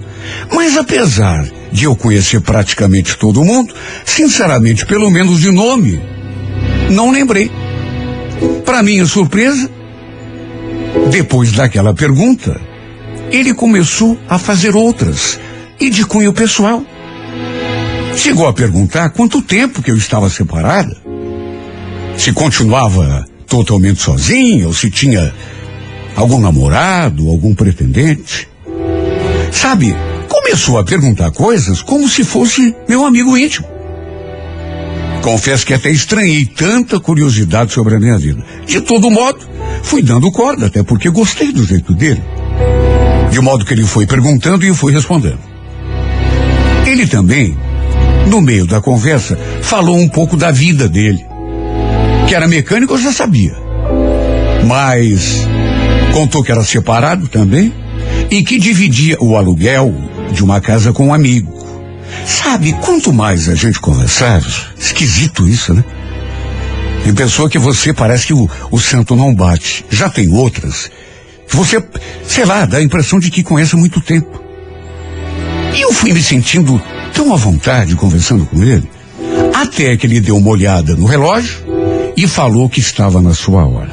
[0.54, 6.00] Mas apesar de eu conhecer praticamente todo mundo, sinceramente, pelo menos de nome,
[6.92, 7.50] não lembrei.
[8.64, 9.68] Para minha surpresa,
[11.10, 12.56] depois daquela pergunta,
[13.32, 15.40] ele começou a fazer outras,
[15.80, 16.84] e de cunho pessoal.
[18.16, 20.96] Chegou a perguntar quanto tempo que eu estava separada,
[22.16, 25.32] se continuava totalmente sozinha ou se tinha
[26.16, 28.48] algum namorado, algum pretendente.
[29.52, 29.94] Sabe,
[30.28, 33.68] começou a perguntar coisas como se fosse meu amigo íntimo.
[35.22, 38.44] Confesso que até estranhei tanta curiosidade sobre a minha vida.
[38.64, 39.40] De todo modo,
[39.82, 42.22] fui dando corda, até porque gostei do jeito dele.
[43.30, 45.40] De modo que ele foi perguntando e eu fui respondendo.
[46.86, 47.58] Ele também,
[48.26, 51.24] no meio da conversa, falou um pouco da vida dele.
[52.28, 53.54] Que era mecânico, eu já sabia.
[54.66, 55.46] Mas
[56.12, 57.72] contou que era separado também
[58.30, 59.94] e que dividia o aluguel
[60.32, 61.54] de uma casa com um amigo.
[62.24, 64.46] Sabe, quanto mais a gente conversava,
[64.78, 65.84] esquisito isso, né?
[67.04, 69.84] Tem pessoa que você parece que o, o santo não bate.
[69.88, 70.90] Já tem outras
[71.48, 71.80] que você,
[72.26, 74.42] sei lá, dá a impressão de que conhece há muito tempo.
[75.72, 76.82] E eu fui me sentindo
[77.16, 78.86] tão à vontade conversando com ele,
[79.54, 81.64] até que ele deu uma olhada no relógio
[82.14, 83.90] e falou que estava na sua hora.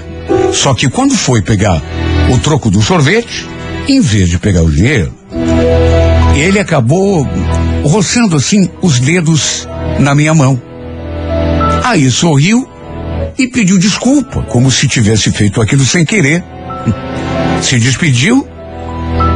[0.51, 1.82] Só que quando foi pegar
[2.30, 3.47] o troco do sorvete,
[3.88, 5.13] em vez de pegar o dinheiro,
[6.36, 7.26] ele acabou
[7.86, 9.69] roçando assim os dedos
[9.99, 10.61] na minha mão.
[11.86, 12.67] Aí sorriu
[13.38, 16.43] e pediu desculpa, como se tivesse feito aquilo sem querer.
[17.61, 18.45] Se despediu,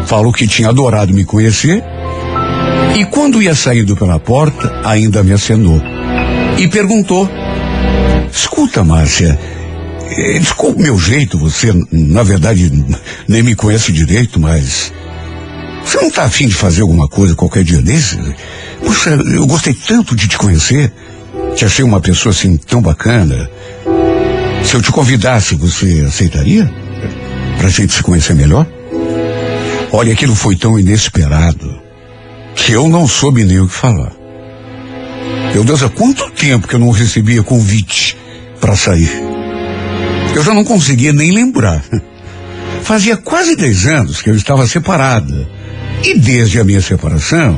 [0.05, 1.81] falou que tinha adorado me conhecer
[2.97, 5.79] e quando ia saindo pela porta, ainda me acenou
[6.57, 7.29] e perguntou:
[8.31, 9.39] Escuta, Márcia,
[10.09, 12.71] eh, desculpe o meu jeito, você, na verdade,
[13.27, 14.91] nem me conhece direito, mas.
[15.85, 18.17] Você não está afim de fazer alguma coisa qualquer dia desse?
[18.83, 20.91] Poxa, eu gostei tanto de te conhecer.
[21.55, 23.49] Te achei uma pessoa assim tão bacana.
[24.63, 26.69] Se eu te convidasse, você aceitaria?
[27.57, 28.67] Pra gente se conhecer melhor?
[29.91, 31.86] Olha, aquilo foi tão inesperado
[32.67, 34.11] que eu não soube nem o que falar.
[35.53, 38.17] Meu Deus, há quanto tempo que eu não recebia convite
[38.59, 39.09] para sair?
[40.35, 41.81] Eu já não conseguia nem lembrar.
[42.83, 45.49] Fazia quase dez anos que eu estava separada.
[46.03, 47.57] E desde a minha separação,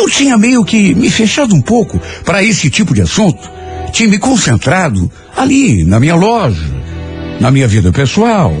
[0.00, 3.46] eu tinha meio que me fechado um pouco para esse tipo de assunto.
[3.92, 6.64] Tinha me concentrado ali, na minha loja,
[7.38, 8.56] na minha vida pessoal.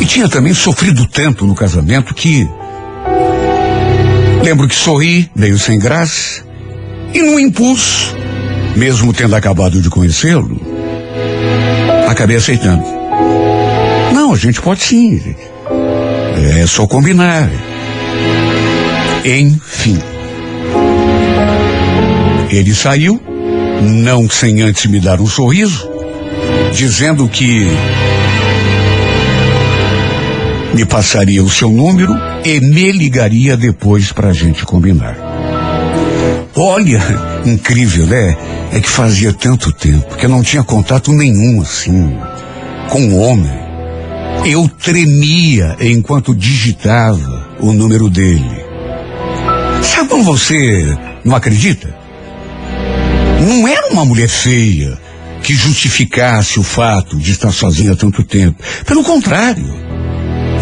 [0.00, 2.48] E tinha também sofrido tanto no casamento que.
[4.48, 6.42] Lembro que sorri, meio sem graça,
[7.12, 8.16] e num impulso,
[8.74, 10.58] mesmo tendo acabado de conhecê-lo,
[12.08, 12.82] acabei aceitando.
[14.14, 15.36] Não, a gente pode sim.
[16.58, 17.50] É só combinar.
[19.22, 19.98] Enfim.
[22.48, 23.20] Ele saiu,
[23.82, 25.86] não sem antes me dar um sorriso,
[26.72, 27.66] dizendo que
[30.72, 35.14] me passaria o seu número e me ligaria depois para a gente combinar.
[36.56, 36.98] Olha,
[37.44, 38.36] incrível, né?
[38.72, 42.16] É que fazia tanto tempo que eu não tinha contato nenhum assim
[42.88, 43.52] com o homem.
[44.46, 48.64] Eu tremia enquanto digitava o número dele.
[49.82, 51.94] Sabe quando você não acredita?
[53.46, 54.98] Não era uma mulher feia
[55.42, 58.62] que justificasse o fato de estar sozinha há tanto tempo.
[58.86, 59.68] Pelo contrário,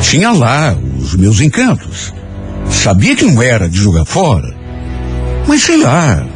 [0.03, 0.76] tinha lá
[1.07, 2.12] os meus encantos.
[2.70, 4.54] Sabia que não era de jogar fora,
[5.46, 6.26] mas sei lá.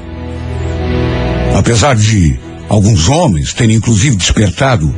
[1.56, 4.94] Apesar de alguns homens terem inclusive despertado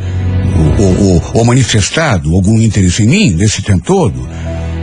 [0.79, 4.29] ou, ou- ou manifestado algum interesse em mim nesse tempo todo,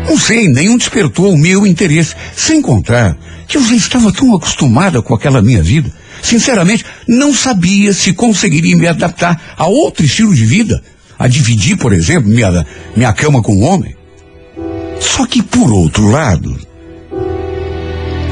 [0.07, 2.15] não sei, nenhum despertou o meu interesse.
[2.35, 3.15] Sem contar
[3.47, 5.91] que eu já estava tão acostumada com aquela minha vida.
[6.21, 10.81] Sinceramente, não sabia se conseguiria me adaptar a outro estilo de vida.
[11.17, 12.65] A dividir, por exemplo, minha,
[12.95, 13.93] minha cama com um homem.
[14.99, 16.57] Só que, por outro lado,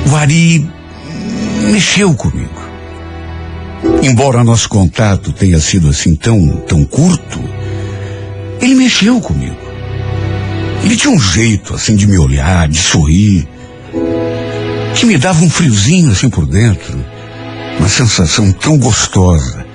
[0.10, 0.68] o Ari
[1.72, 2.68] mexeu comigo.
[4.02, 7.40] Embora nosso contato tenha sido assim tão, tão curto,
[8.62, 9.56] ele mexeu comigo.
[10.84, 13.48] Ele tinha um jeito assim de me olhar, de sorrir,
[14.96, 16.98] que me dava um friozinho assim por dentro,
[17.80, 19.66] uma sensação tão gostosa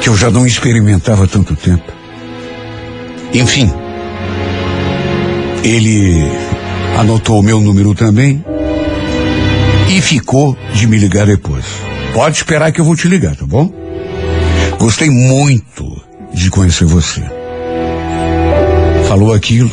[0.00, 1.92] que eu já não experimentava tanto tempo.
[3.32, 3.72] Enfim,
[5.64, 6.20] ele
[6.98, 8.44] anotou o meu número também
[9.88, 11.64] e ficou de me ligar depois.
[12.12, 13.72] Pode esperar que eu vou te ligar, tá bom?
[14.78, 16.04] Gostei muito
[16.34, 17.22] de conhecer você.
[19.08, 19.70] Falou aquilo,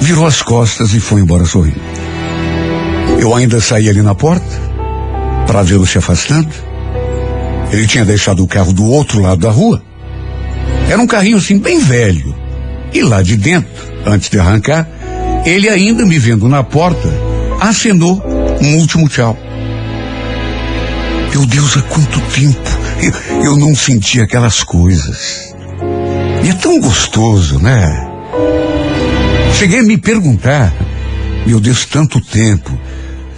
[0.00, 1.80] virou as costas e foi embora sorrindo.
[3.18, 4.46] Eu ainda saí ali na porta
[5.46, 6.48] para vê-lo se afastando.
[7.72, 9.82] Ele tinha deixado o carro do outro lado da rua.
[10.88, 12.34] Era um carrinho assim bem velho.
[12.92, 13.70] E lá de dentro,
[14.06, 14.88] antes de arrancar,
[15.44, 17.08] ele ainda me vendo na porta,
[17.60, 18.22] acenou
[18.60, 19.36] um último tchau.
[21.30, 22.70] Meu Deus, há quanto tempo
[23.02, 25.54] eu, eu não senti aquelas coisas.
[26.44, 28.08] E é tão gostoso, né?
[29.58, 30.72] Cheguei a me perguntar,
[31.46, 32.70] meu Deus, tanto tempo,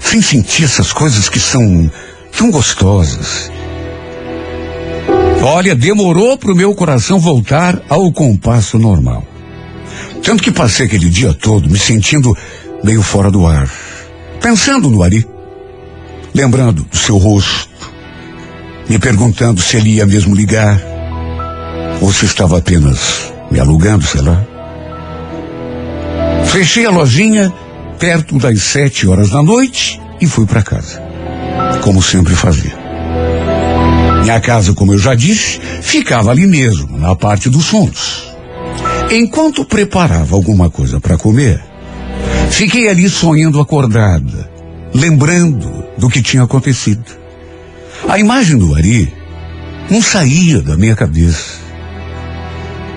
[0.01, 1.91] sem sentir essas coisas que são
[2.37, 3.51] tão gostosas.
[5.43, 9.32] Olha, demorou para o meu coração voltar ao compasso normal.
[10.23, 12.37] Tanto que passei aquele dia todo me sentindo
[12.85, 13.69] meio fora do ar.
[14.41, 15.27] Pensando no Ari.
[16.35, 17.69] Lembrando do seu rosto.
[18.89, 20.81] Me perguntando se ele ia mesmo ligar.
[22.01, 24.45] Ou se estava apenas me alugando, sei lá.
[26.47, 27.53] Fechei a lojinha
[27.99, 31.03] perto das sete horas da noite e fui para casa.
[31.83, 32.77] Como sempre fazia.
[34.23, 38.32] Minha casa, como eu já disse, ficava ali mesmo, na parte dos fundos.
[39.15, 41.63] Enquanto preparava alguma coisa para comer,
[42.49, 44.51] fiquei ali sonhando acordada,
[44.95, 47.05] lembrando do que tinha acontecido.
[48.09, 49.13] A imagem do Ari
[49.91, 51.61] não saía da minha cabeça.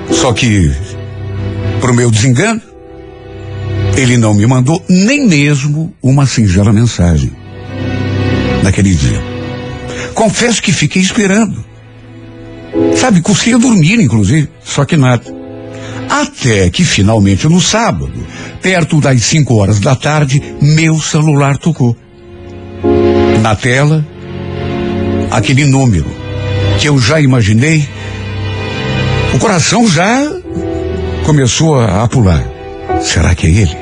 [0.09, 0.71] Só que,
[1.81, 2.61] pro meu desengano,
[3.97, 7.33] ele não me mandou nem mesmo uma singela mensagem
[8.63, 9.21] naquele dia.
[10.13, 11.61] Confesso que fiquei esperando.
[12.95, 15.34] Sabe, conseguia dormir, inclusive, só que nada.
[16.21, 18.25] Até que finalmente no sábado,
[18.61, 21.93] perto das 5 horas da tarde, meu celular tocou.
[23.41, 24.05] Na tela,
[25.29, 26.09] aquele número
[26.79, 27.85] que eu já imaginei,
[29.33, 30.25] o coração já
[31.25, 32.47] começou a, pular.
[33.01, 33.77] Será que é ele?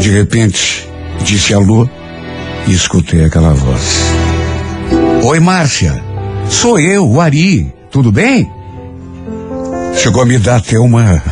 [0.00, 0.88] De repente,
[1.24, 1.88] disse alô
[2.68, 4.04] e escutei aquela voz.
[5.24, 6.00] Oi, Márcia.
[6.48, 7.74] Sou eu, o Ari.
[7.90, 8.48] Tudo bem?
[10.04, 11.22] Chegou a me dar até uma,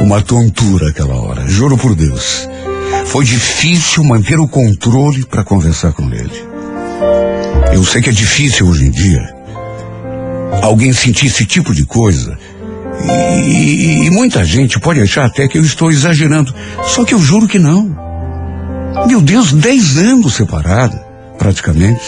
[0.00, 1.48] uma tontura aquela hora.
[1.48, 2.48] Juro por Deus.
[3.06, 6.32] Foi difícil manter o controle para conversar com ele.
[7.72, 9.36] Eu sei que é difícil hoje em dia
[10.62, 12.36] alguém sentir esse tipo de coisa.
[13.46, 16.52] E, e- e muita gente pode achar até que eu estou exagerando.
[16.88, 17.96] Só que eu juro que não.
[19.06, 20.96] Meu Deus, dez anos separada,
[21.38, 22.02] praticamente.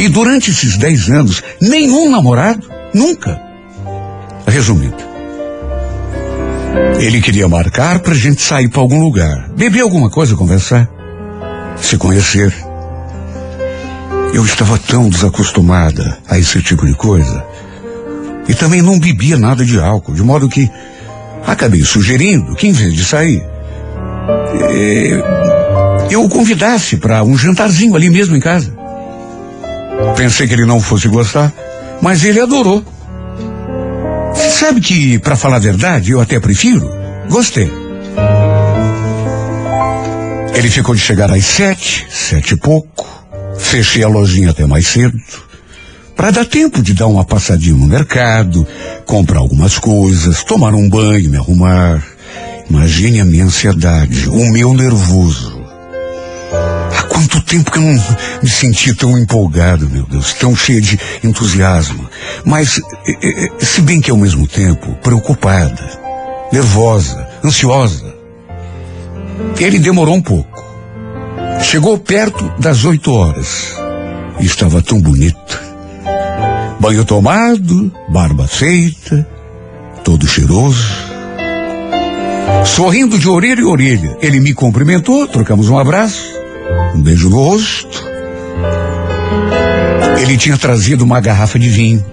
[0.00, 3.40] E durante esses dez anos, nenhum namorado, nunca.
[4.48, 4.96] Resumindo,
[7.00, 10.88] ele queria marcar pra gente sair pra algum lugar, beber alguma coisa, conversar,
[11.76, 12.52] se conhecer.
[14.34, 17.44] Eu estava tão desacostumada a esse tipo de coisa.
[18.48, 20.70] E também não bebia nada de álcool, de modo que
[21.46, 23.42] acabei sugerindo que, em vez de sair,
[24.70, 25.22] eh,
[26.10, 28.72] eu o convidasse para um jantarzinho ali mesmo em casa.
[30.16, 31.52] Pensei que ele não fosse gostar,
[32.00, 32.82] mas ele adorou.
[34.58, 36.90] Sabe que, para falar a verdade, eu até prefiro?
[37.30, 37.70] Gostei.
[40.52, 43.06] Ele ficou de chegar às sete, sete e pouco.
[43.56, 45.16] Fechei a lojinha até mais cedo.
[46.16, 48.66] Para dar tempo de dar uma passadinha no mercado,
[49.06, 52.04] comprar algumas coisas, tomar um banho, me arrumar.
[52.68, 55.57] Imagine a minha ansiedade, o meu nervoso.
[57.18, 62.08] Quanto tempo que eu não me senti tão empolgado, meu Deus, tão cheio de entusiasmo.
[62.44, 65.98] Mas, eh, eh, se bem que ao mesmo tempo, preocupada,
[66.52, 68.14] nervosa, ansiosa.
[69.58, 70.64] Ele demorou um pouco.
[71.60, 73.74] Chegou perto das oito horas.
[74.38, 75.60] E estava tão bonito.
[76.78, 79.28] Banho tomado, barba feita,
[80.04, 80.86] todo cheiroso.
[82.64, 86.37] Sorrindo de orelha em orelha, ele me cumprimentou, trocamos um abraço,
[86.94, 88.04] um beijo no rosto.
[90.20, 92.04] Ele tinha trazido uma garrafa de vinho.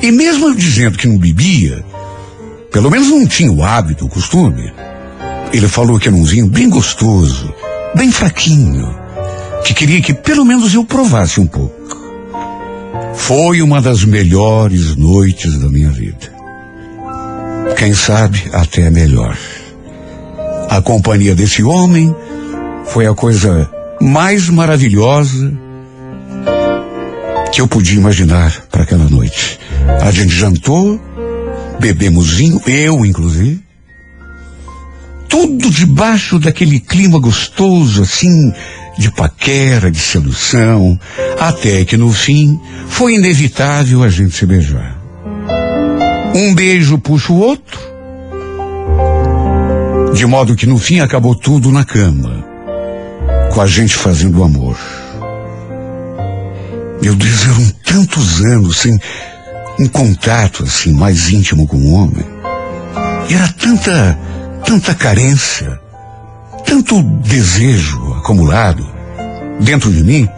[0.00, 1.84] E mesmo dizendo que não bebia,
[2.70, 4.72] pelo menos não tinha o hábito, o costume,
[5.52, 7.52] ele falou que era um vinho bem gostoso,
[7.94, 8.94] bem fraquinho,
[9.64, 11.76] que queria que pelo menos eu provasse um pouco.
[13.14, 16.32] Foi uma das melhores noites da minha vida.
[17.76, 19.36] Quem sabe até melhor.
[20.70, 22.14] A companhia desse homem
[22.86, 23.68] foi a coisa
[24.00, 25.52] mais maravilhosa
[27.52, 29.58] que eu podia imaginar para aquela noite.
[30.00, 31.00] A gente jantou,
[31.80, 33.60] bebemos vinho, eu inclusive.
[35.28, 38.52] Tudo debaixo daquele clima gostoso, assim,
[38.98, 40.98] de paquera, de sedução,
[41.38, 44.98] até que no fim foi inevitável a gente se beijar.
[46.34, 47.78] Um beijo puxa o outro,
[50.14, 52.37] de modo que no fim acabou tudo na cama,
[53.58, 54.78] com a gente fazendo amor.
[57.02, 58.96] Meu Deus, eram tantos anos sem
[59.80, 62.24] um contato assim mais íntimo com o homem.
[63.28, 64.16] Era tanta,
[64.64, 65.76] tanta carência,
[66.64, 68.88] tanto desejo acumulado
[69.58, 70.28] dentro de mim,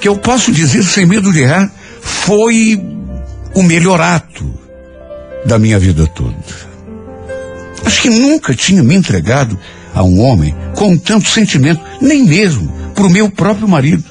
[0.00, 1.70] que eu posso dizer sem medo de errar,
[2.00, 2.84] foi
[3.54, 4.52] o melhor ato
[5.46, 6.34] da minha vida toda.
[7.84, 9.56] Acho que nunca tinha me entregado
[9.94, 14.04] a um homem com tanto sentimento, nem mesmo para o meu próprio marido.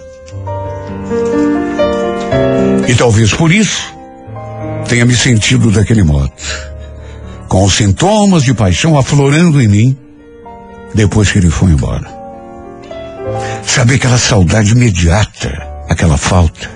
[2.88, 3.94] E talvez por isso
[4.88, 6.32] tenha me sentido daquele modo,
[7.48, 9.98] com os sintomas de paixão aflorando em mim
[10.94, 12.08] depois que ele foi embora.
[13.64, 16.70] Sabe aquela saudade imediata, aquela falta?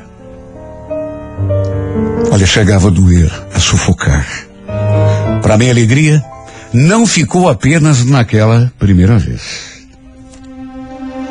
[2.31, 4.27] Olha, chegava a doer, a sufocar.
[5.41, 6.23] Para minha alegria,
[6.73, 9.41] não ficou apenas naquela primeira vez.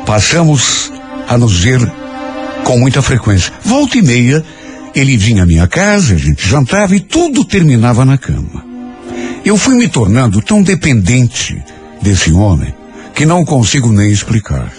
[0.05, 0.91] Passamos
[1.27, 1.79] a nos ver
[2.63, 3.53] com muita frequência.
[3.63, 4.43] Volta e meia,
[4.95, 8.63] ele vinha à minha casa, a gente jantava e tudo terminava na cama.
[9.43, 11.61] Eu fui me tornando tão dependente
[12.01, 12.73] desse homem
[13.13, 14.71] que não consigo nem explicar.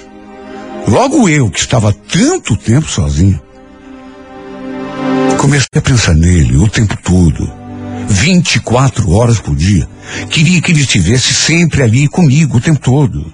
[0.88, 3.40] Logo eu, que estava tanto tempo sozinho,
[5.38, 7.63] comecei a pensar nele o tempo todo,
[8.08, 9.88] 24 horas por dia.
[10.30, 13.32] Queria que ele estivesse sempre ali comigo o tempo todo.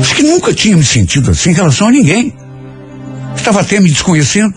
[0.00, 2.34] Acho que nunca tinha me sentido assim em relação a ninguém.
[3.36, 4.54] Estava até me desconhecendo.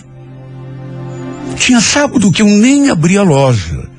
[1.57, 3.89] Tinha sábado que eu nem abria a loja.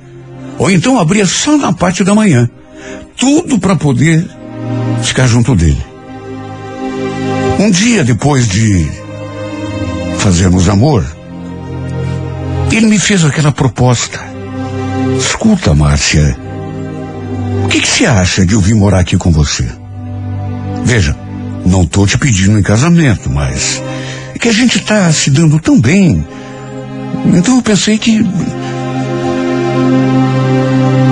[0.59, 2.49] Ou então abria só na parte da manhã.
[3.17, 4.29] Tudo para poder
[5.03, 5.85] ficar junto dele.
[7.59, 8.87] Um dia depois de
[10.19, 11.05] fazermos amor,
[12.71, 14.36] ele me fez aquela proposta.
[15.19, 16.37] Escuta, Márcia,
[17.65, 19.67] o que, que você acha de eu vir morar aqui com você?
[20.85, 21.17] Veja,
[21.65, 23.83] não estou te pedindo em casamento, mas
[24.35, 26.27] é que a gente está se dando tão bem.
[27.35, 28.21] Então eu pensei que.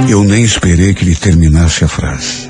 [0.09, 2.49] Eu nem esperei que ele terminasse a frase.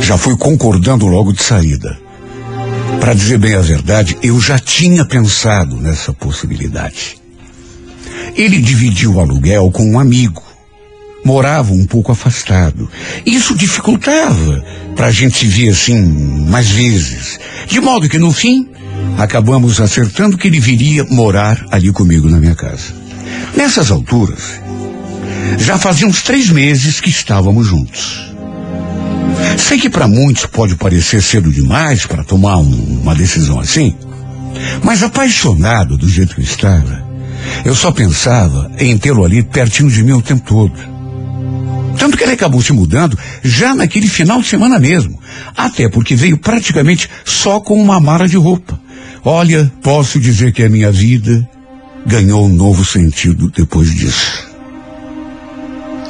[0.00, 1.98] Já fui concordando logo de saída.
[3.00, 7.17] Para dizer bem a verdade, eu já tinha pensado nessa possibilidade.
[8.34, 10.42] Ele dividiu o aluguel com um amigo.
[11.24, 12.88] Morava um pouco afastado.
[13.26, 14.64] Isso dificultava
[14.94, 16.00] para a gente se ver assim
[16.48, 17.38] mais vezes.
[17.66, 18.68] De modo que no fim,
[19.18, 22.94] acabamos acertando que ele viria morar ali comigo na minha casa.
[23.56, 24.60] Nessas alturas,
[25.58, 28.32] já fazia uns três meses que estávamos juntos.
[29.56, 33.94] Sei que para muitos pode parecer cedo demais para tomar um- uma decisão assim,
[34.82, 37.04] mas apaixonado do jeito que eu estava,
[37.64, 40.98] eu só pensava em tê-lo ali pertinho de mim o tempo todo.
[41.98, 45.18] Tanto que ele acabou se mudando já naquele final de semana mesmo.
[45.56, 48.80] Até porque veio praticamente só com uma mala de roupa.
[49.24, 51.48] Olha, posso dizer que a minha vida
[52.06, 54.48] ganhou um novo sentido depois disso.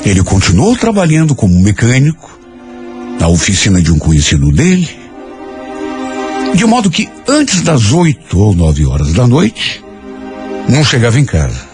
[0.04, 2.38] Ele continuou trabalhando como mecânico
[3.18, 4.88] na oficina de um conhecido dele.
[6.54, 9.82] De modo que antes das oito ou nove horas da noite,
[10.68, 11.66] não chegava em casa.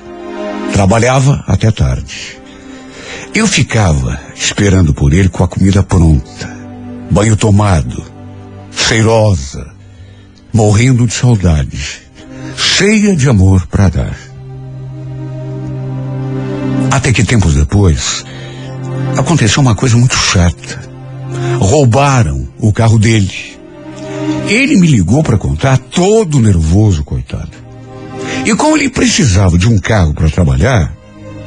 [0.73, 2.39] Trabalhava até tarde.
[3.35, 6.49] Eu ficava esperando por ele com a comida pronta,
[7.11, 8.05] banho tomado,
[8.71, 9.67] cheirosa,
[10.53, 12.03] morrendo de saudade,
[12.57, 14.17] cheia de amor para dar.
[16.93, 18.25] Até que tempos depois,
[19.17, 20.95] aconteceu uma coisa muito chata.
[21.59, 23.59] Roubaram o carro dele.
[24.47, 27.64] Ele me ligou para contar, todo nervoso, coitado.
[28.45, 30.93] E como ele precisava de um carro para trabalhar,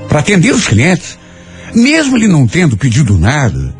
[0.09, 1.17] para atender os clientes,
[1.73, 3.75] mesmo ele não tendo pedido nada,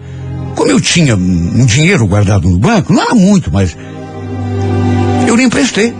[0.55, 3.75] como eu tinha um dinheiro guardado no banco, não era muito, mas
[5.27, 5.93] eu lhe emprestei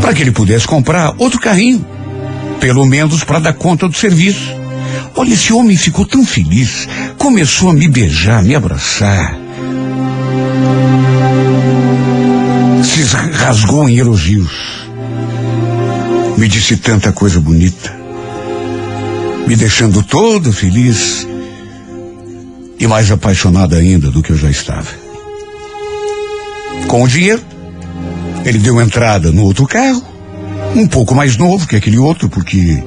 [0.00, 1.84] para que ele pudesse comprar outro carrinho,
[2.58, 4.54] pelo menos para dar conta do serviço.
[5.14, 6.88] Olha, esse homem ficou tão feliz,
[7.18, 9.38] começou a me beijar, me abraçar.
[12.82, 13.02] Se
[13.36, 14.79] rasgou em elogios.
[16.36, 17.94] Me disse tanta coisa bonita,
[19.46, 21.26] me deixando todo feliz
[22.78, 24.88] e mais apaixonado ainda do que eu já estava.
[26.86, 27.42] Com o dinheiro,
[28.44, 30.02] ele deu entrada no outro carro,
[30.74, 32.82] um pouco mais novo que aquele outro, porque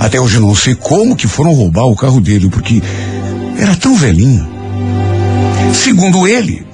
[0.00, 2.82] até hoje não sei como que foram roubar o carro dele, porque
[3.58, 4.46] era tão velhinho.
[5.72, 6.66] Segundo ele,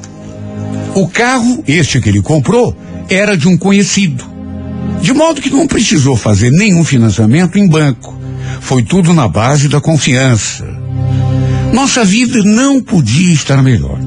[0.95, 2.75] o carro, este que ele comprou,
[3.09, 4.30] era de um conhecido.
[5.01, 8.19] De modo que não precisou fazer nenhum financiamento em banco.
[8.61, 10.65] Foi tudo na base da confiança.
[11.73, 13.99] Nossa vida não podia estar melhor.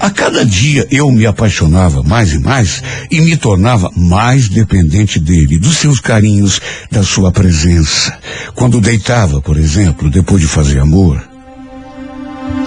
[0.00, 5.58] A cada dia eu me apaixonava mais e mais e me tornava mais dependente dele,
[5.58, 6.60] dos seus carinhos,
[6.90, 8.16] da sua presença.
[8.54, 11.22] Quando deitava, por exemplo, depois de fazer amor,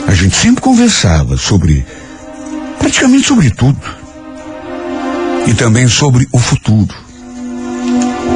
[0.07, 1.85] a gente sempre conversava sobre,
[2.79, 3.79] praticamente sobre tudo.
[5.47, 7.08] E também sobre o futuro.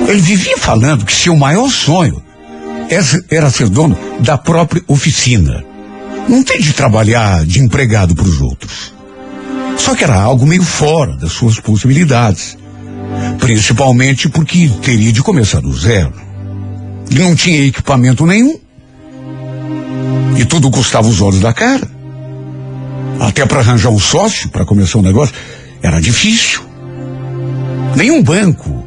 [0.07, 2.21] Ele vivia falando que seu maior sonho
[2.89, 5.63] era- era ser dono da própria oficina.
[6.27, 8.93] Não tem de trabalhar de empregado para os outros.
[9.77, 12.57] Só que era algo meio fora das suas possibilidades.
[13.39, 16.13] Principalmente porque teria de começar do zero.
[17.09, 18.57] E não tinha equipamento nenhum.
[20.37, 21.87] E tudo custava os olhos da cara.
[23.19, 25.33] Até para arranjar um sócio para começar o negócio
[25.81, 26.61] era difícil.
[27.95, 28.83] Nenhum banco,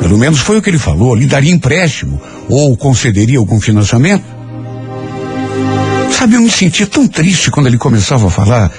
[0.00, 4.24] pelo menos foi o que ele falou, lhe daria empréstimo ou concederia algum financiamento.
[6.10, 8.72] Sabe, eu me sentia tão triste quando ele começava a falar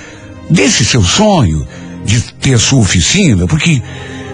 [0.49, 1.65] desse seu sonho
[2.03, 3.82] de ter sua oficina, porque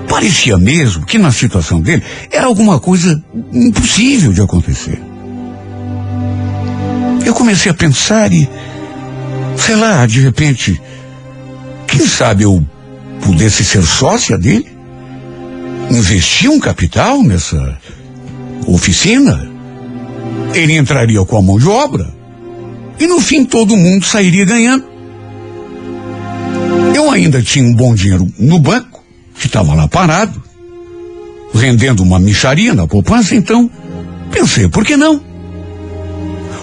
[0.08, 3.22] parecia mesmo que na situação dele era alguma coisa
[3.54, 5.02] impossível de acontecer.
[7.26, 8.50] Eu comecei a pensar e,
[9.58, 10.82] sei lá, de repente,
[11.86, 12.66] quem sabe eu
[13.22, 14.77] pudesse ser sócia dele?
[15.90, 17.78] Investir um capital nessa
[18.68, 19.50] oficina?
[20.54, 22.08] Ele entraria com a mão de obra
[23.00, 24.86] e no fim todo mundo sairia ganhando.
[26.96, 29.04] Eu ainda tinha um bom dinheiro no banco,
[29.40, 30.42] que estava lá parado,
[31.54, 33.70] rendendo uma micharia na poupança, então
[34.32, 35.22] pensei, por que não?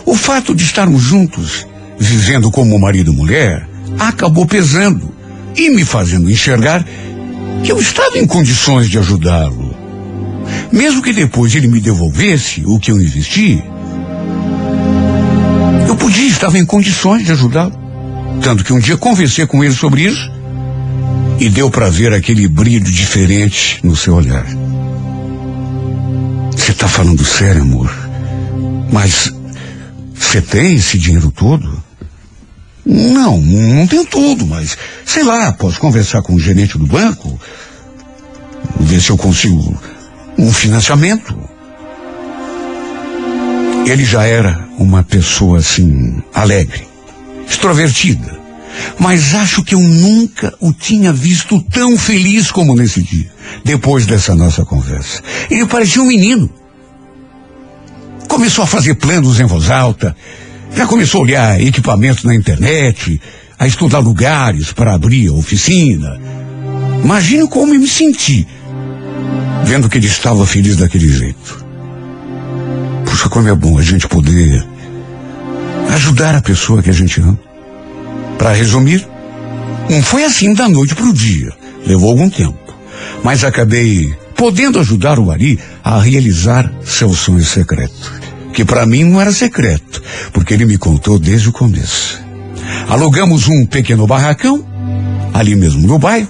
[0.04, 1.66] O fato de estarmos juntos,
[1.98, 3.66] vivendo como marido e mulher,
[3.98, 5.14] acabou pesando
[5.56, 6.84] e me fazendo enxergar
[7.64, 9.74] que eu estava em condições de ajudá-lo.
[10.70, 13.64] Mesmo que depois ele me devolvesse o que eu investi,
[15.88, 17.72] eu podia, estava em condições de ajudá-lo.
[18.42, 20.30] Tanto que um dia conversei com ele sobre isso
[21.40, 24.46] e deu para ver aquele brilho diferente no seu olhar.
[26.52, 27.90] Você está falando sério, amor?
[28.92, 29.32] Mas
[30.14, 31.83] você tem esse dinheiro todo?
[32.86, 34.76] Não, não tenho tudo, mas
[35.06, 37.40] sei lá, posso conversar com o gerente do banco,
[38.80, 39.78] ver se eu consigo
[40.38, 41.34] um financiamento.
[43.86, 46.86] Ele já era uma pessoa assim, alegre,
[47.48, 48.34] extrovertida.
[48.98, 53.30] Mas acho que eu nunca o tinha visto tão feliz como nesse dia,
[53.64, 55.22] depois dessa nossa conversa.
[55.50, 56.50] Ele parecia um menino.
[58.28, 60.16] Começou a fazer planos em voz alta,
[60.74, 63.20] já começou a olhar equipamentos na internet,
[63.58, 66.20] a estudar lugares para abrir a oficina.
[67.02, 68.46] Imagine como eu me senti,
[69.64, 71.64] vendo que ele estava feliz daquele jeito.
[73.04, 74.66] Puxa, como é bom a gente poder
[75.90, 77.38] ajudar a pessoa que a gente ama.
[78.36, 79.06] Para resumir,
[79.88, 81.52] não foi assim da noite para o dia.
[81.86, 82.58] Levou algum tempo.
[83.22, 88.23] Mas acabei podendo ajudar o Ari a realizar seu sonho secreto.
[88.54, 90.00] Que para mim não era secreto,
[90.32, 92.22] porque ele me contou desde o começo.
[92.88, 94.64] Alugamos um pequeno barracão,
[95.32, 96.28] ali mesmo no bairro.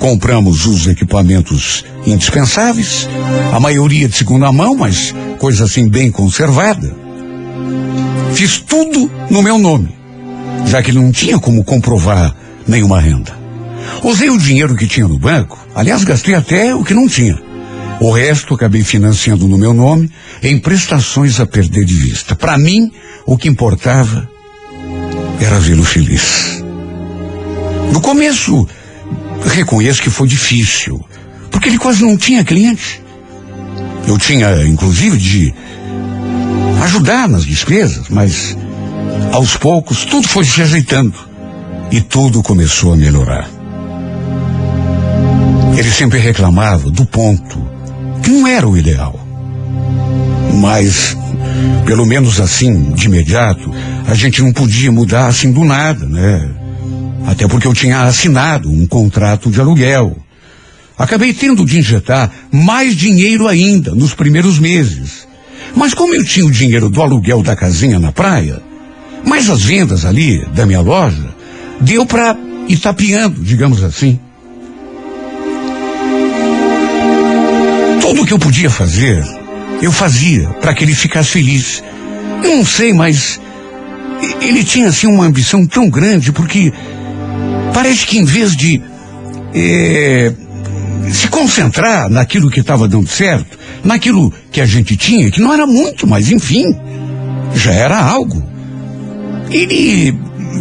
[0.00, 3.08] Compramos os equipamentos indispensáveis,
[3.52, 6.92] a maioria de segunda mão, mas coisa assim bem conservada.
[8.34, 9.96] Fiz tudo no meu nome,
[10.66, 12.34] já que não tinha como comprovar
[12.66, 13.32] nenhuma renda.
[14.02, 17.40] Usei o dinheiro que tinha no banco, aliás, gastei até o que não tinha.
[18.04, 20.10] O resto acabei financiando no meu nome
[20.42, 22.36] em prestações a perder de vista.
[22.36, 22.92] Para mim,
[23.24, 24.28] o que importava
[25.40, 26.62] era vê-lo feliz.
[27.90, 28.68] No começo,
[29.46, 31.02] reconheço que foi difícil,
[31.50, 33.02] porque ele quase não tinha cliente.
[34.06, 35.54] Eu tinha, inclusive, de
[36.82, 38.54] ajudar nas despesas, mas
[39.32, 41.18] aos poucos tudo foi se ajeitando
[41.90, 43.48] e tudo começou a melhorar.
[45.74, 47.73] Ele sempre reclamava do ponto,
[48.30, 49.18] não era o ideal.
[50.54, 51.16] Mas,
[51.84, 53.72] pelo menos assim, de imediato,
[54.06, 56.48] a gente não podia mudar assim do nada, né?
[57.26, 60.16] Até porque eu tinha assinado um contrato de aluguel.
[60.96, 65.26] Acabei tendo de injetar mais dinheiro ainda nos primeiros meses.
[65.74, 68.62] Mas como eu tinha o dinheiro do aluguel da casinha na praia,
[69.26, 71.34] mais as vendas ali da minha loja,
[71.80, 72.36] deu para
[72.68, 74.20] ir tapeando, digamos assim.
[78.14, 79.24] Tudo o que eu podia fazer,
[79.82, 81.82] eu fazia para que ele ficasse feliz.
[82.44, 83.40] Não sei, mas
[84.40, 86.72] ele tinha assim uma ambição tão grande porque
[87.72, 88.80] parece que em vez de
[89.52, 90.32] eh,
[91.10, 95.66] se concentrar naquilo que estava dando certo, naquilo que a gente tinha, que não era
[95.66, 96.66] muito, mas enfim,
[97.52, 98.40] já era algo.
[99.50, 100.16] Ele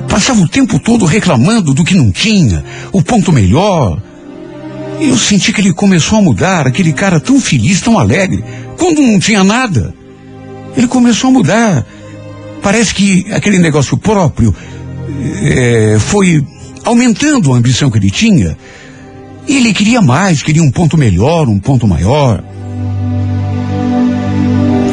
[0.09, 4.01] passava o tempo todo reclamando do que não tinha, o ponto melhor.
[4.99, 8.43] E eu senti que ele começou a mudar, aquele cara tão feliz, tão alegre,
[8.77, 9.93] quando não tinha nada.
[10.75, 11.85] Ele começou a mudar.
[12.61, 14.55] Parece que aquele negócio próprio
[15.43, 16.43] eh, foi
[16.83, 18.57] aumentando a ambição que ele tinha.
[19.47, 22.43] E ele queria mais, queria um ponto melhor, um ponto maior.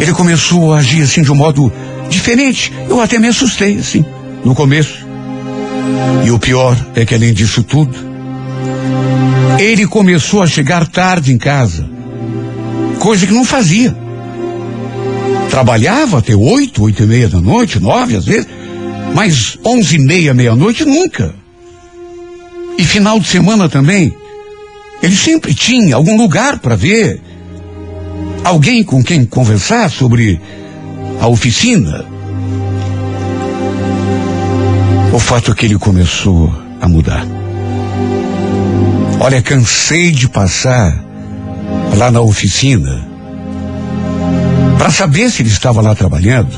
[0.01, 1.72] Ele começou a agir assim de um modo
[2.09, 2.72] diferente.
[2.88, 4.05] Eu até me assustei, assim,
[4.44, 5.07] no começo.
[6.24, 8.09] E o pior é que além disso tudo,
[9.61, 11.86] ele começou a chegar tarde em casa.
[12.98, 13.94] Coisa que não fazia.
[15.50, 18.46] Trabalhava até oito, oito e meia da noite, nove às vezes,
[19.14, 21.34] mas onze e meia, meia-noite nunca.
[22.78, 24.14] E final de semana também.
[25.02, 27.20] Ele sempre tinha algum lugar para ver.
[28.42, 30.40] Alguém com quem conversar sobre
[31.20, 32.06] a oficina.
[35.12, 36.50] O fato é que ele começou
[36.80, 37.39] a mudar.
[39.22, 40.98] Olha, cansei de passar
[41.98, 43.06] lá na oficina
[44.78, 46.50] para saber se ele estava lá trabalhando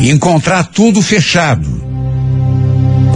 [0.00, 1.68] e encontrar tudo fechado.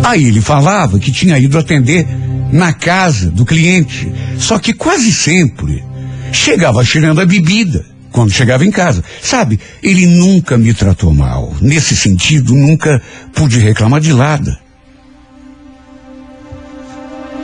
[0.03, 2.09] Aí ele falava que tinha ido atender
[2.51, 5.85] na casa do cliente, só que quase sempre
[6.33, 9.05] chegava cheirando a bebida quando chegava em casa.
[9.23, 11.55] Sabe, ele nunca me tratou mal.
[11.61, 13.01] Nesse sentido, nunca
[13.33, 14.59] pude reclamar de nada.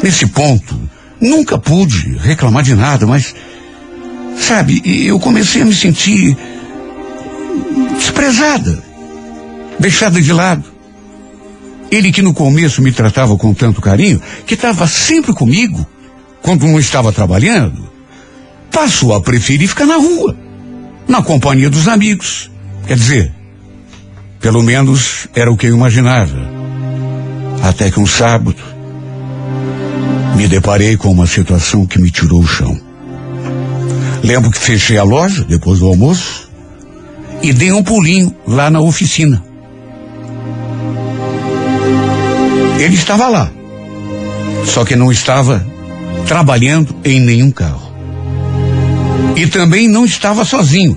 [0.02, 3.34] Nesse ponto, nunca pude reclamar de nada, mas,
[4.38, 6.36] sabe, eu comecei a me sentir
[7.96, 8.82] desprezada,
[9.78, 10.64] deixada de lado.
[11.90, 15.86] Ele que no começo me tratava com tanto carinho, que estava sempre comigo,
[16.42, 17.88] quando não estava trabalhando,
[18.70, 20.36] passou a preferir ficar na rua,
[21.06, 22.50] na companhia dos amigos.
[22.86, 23.32] Quer dizer,
[24.40, 26.36] pelo menos era o que eu imaginava.
[27.62, 28.56] Até que um sábado,
[30.38, 32.80] me deparei com uma situação que me tirou o chão.
[34.22, 36.48] Lembro que fechei a loja depois do almoço
[37.42, 39.42] e dei um pulinho lá na oficina.
[42.78, 43.50] Ele estava lá,
[44.64, 45.66] só que não estava
[46.24, 47.92] trabalhando em nenhum carro.
[49.34, 50.96] E também não estava sozinho.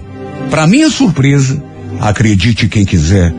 [0.52, 1.64] Para minha surpresa,
[2.00, 3.34] acredite quem quiser,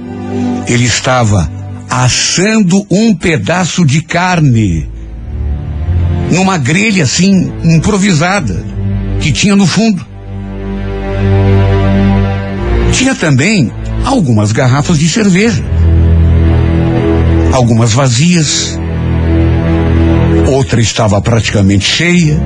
[0.67, 1.49] ele estava
[1.89, 4.91] assando um pedaço de carne
[6.33, 8.65] numa grelha assim improvisada
[9.21, 10.05] que tinha no fundo.
[12.91, 13.71] Tinha também
[14.05, 15.63] algumas garrafas de cerveja.
[17.53, 18.79] Algumas vazias.
[20.51, 22.41] Outra estava praticamente cheia.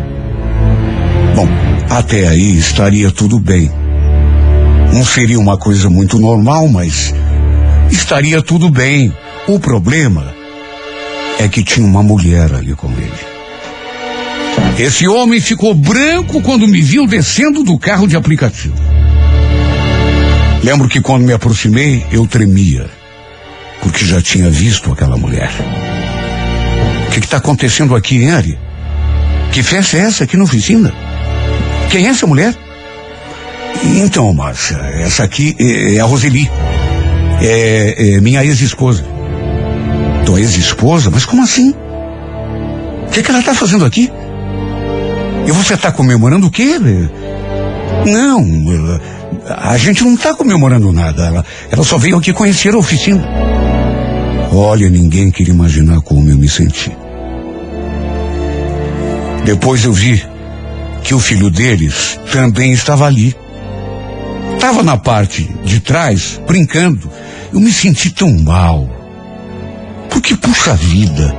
[1.34, 1.48] Bom,
[1.88, 3.70] até aí estaria tudo bem.
[4.92, 7.14] Não seria uma coisa muito normal, mas
[7.90, 9.12] estaria tudo bem.
[9.46, 10.34] O problema
[11.38, 13.25] é que tinha uma mulher ali com ele.
[14.78, 18.76] Esse homem ficou branco quando me viu descendo do carro de aplicativo.
[20.62, 22.90] Lembro que quando me aproximei, eu tremia,
[23.80, 25.50] porque já tinha visto aquela mulher.
[27.06, 28.58] O que está acontecendo aqui, hein, Ari?
[29.50, 30.92] Que festa é essa aqui na oficina?
[31.88, 32.54] Quem é essa mulher?
[33.82, 36.50] Então, Márcia, essa aqui é, é a Roseli.
[37.40, 39.06] É, é minha ex-esposa.
[40.26, 41.10] Tua ex-esposa?
[41.10, 41.74] Mas como assim?
[43.06, 44.10] O que, que ela está fazendo aqui?
[45.46, 46.76] E você está comemorando o quê?
[48.04, 48.44] Não,
[49.48, 51.26] a gente não está comemorando nada.
[51.26, 53.24] Ela, ela só veio aqui conhecer a oficina.
[54.52, 56.90] Olha, ninguém queria imaginar como eu me senti.
[59.44, 60.20] Depois eu vi
[61.04, 63.36] que o filho deles também estava ali.
[64.54, 67.08] Estava na parte de trás, brincando.
[67.52, 68.90] Eu me senti tão mal.
[70.10, 71.36] Porque, puxa vida,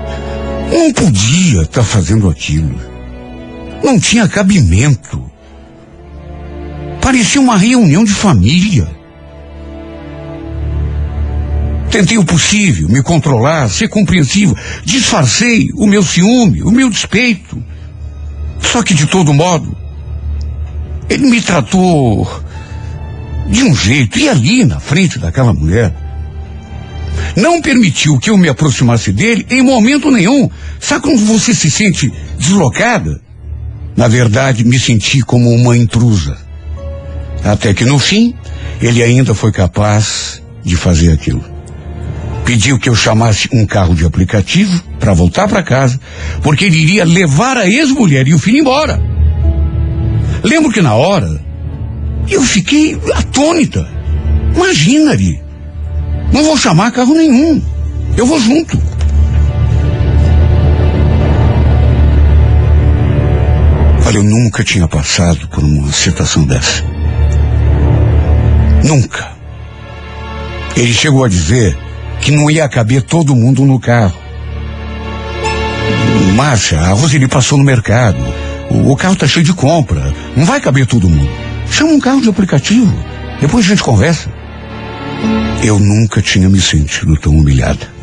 [0.71, 2.79] não podia estar fazendo aquilo.
[3.83, 5.23] Não tinha cabimento.
[7.01, 8.87] Parecia uma reunião de família.
[11.89, 14.55] Tentei o possível, me controlar, ser compreensivo.
[14.83, 17.63] Disfarcei o meu ciúme, o meu despeito.
[18.59, 19.75] Só que de todo modo,
[21.09, 22.27] ele me tratou
[23.49, 25.95] de um jeito, e ali na frente daquela mulher,
[27.35, 30.49] não permitiu que eu me aproximasse dele em momento nenhum.
[30.79, 33.21] Sabe quando você se sente deslocada?
[33.97, 36.37] Na verdade, me senti como uma intrusa.
[37.43, 38.35] Até que no fim,
[38.79, 41.43] ele ainda foi capaz de fazer aquilo.
[42.45, 45.99] Pediu que eu chamasse um carro de aplicativo para voltar para casa,
[46.43, 49.01] porque ele iria levar a ex-mulher e o filho embora.
[50.43, 51.41] Lembro que na hora
[52.29, 53.89] eu fiquei atônita.
[54.55, 55.41] Imagina ali.
[56.31, 57.61] Não vou chamar carro nenhum.
[58.15, 58.79] Eu vou junto.
[64.07, 66.81] Olha, eu nunca tinha passado por uma situação dessa.
[68.81, 69.33] Nunca.
[70.77, 71.77] Ele chegou a dizer
[72.21, 74.17] que não ia caber todo mundo no carro.
[76.37, 78.17] Márcia, a Roseli passou no mercado.
[78.71, 80.13] O, o carro tá cheio de compra.
[80.37, 81.29] Não vai caber todo mundo.
[81.69, 82.97] Chama um carro de aplicativo.
[83.41, 84.31] Depois a gente conversa.
[85.61, 87.96] Eu nunca tinha me sentido tão humilhada.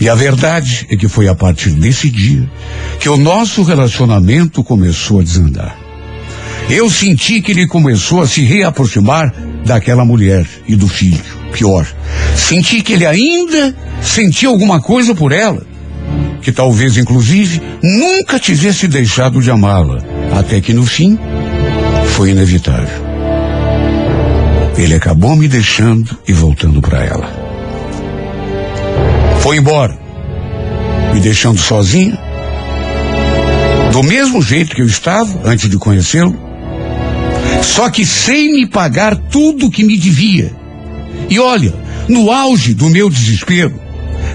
[0.00, 2.48] E a verdade é que foi a partir desse dia
[2.98, 5.76] que o nosso relacionamento começou a desandar.
[6.68, 9.32] Eu senti que ele começou a se reaproximar
[9.64, 11.22] daquela mulher e do filho.
[11.52, 11.86] Pior,
[12.34, 15.64] senti que ele ainda sentia alguma coisa por ela.
[16.40, 19.98] Que talvez, inclusive, nunca tivesse deixado de amá-la.
[20.36, 21.18] Até que no fim,
[22.16, 23.04] foi inevitável.
[24.76, 27.43] Ele acabou me deixando e voltando para ela.
[29.44, 29.94] Foi embora,
[31.12, 32.18] me deixando sozinha,
[33.92, 36.34] do mesmo jeito que eu estava antes de conhecê-lo,
[37.62, 40.50] só que sem me pagar tudo que me devia
[41.28, 41.74] E olha,
[42.08, 43.78] no auge do meu desespero,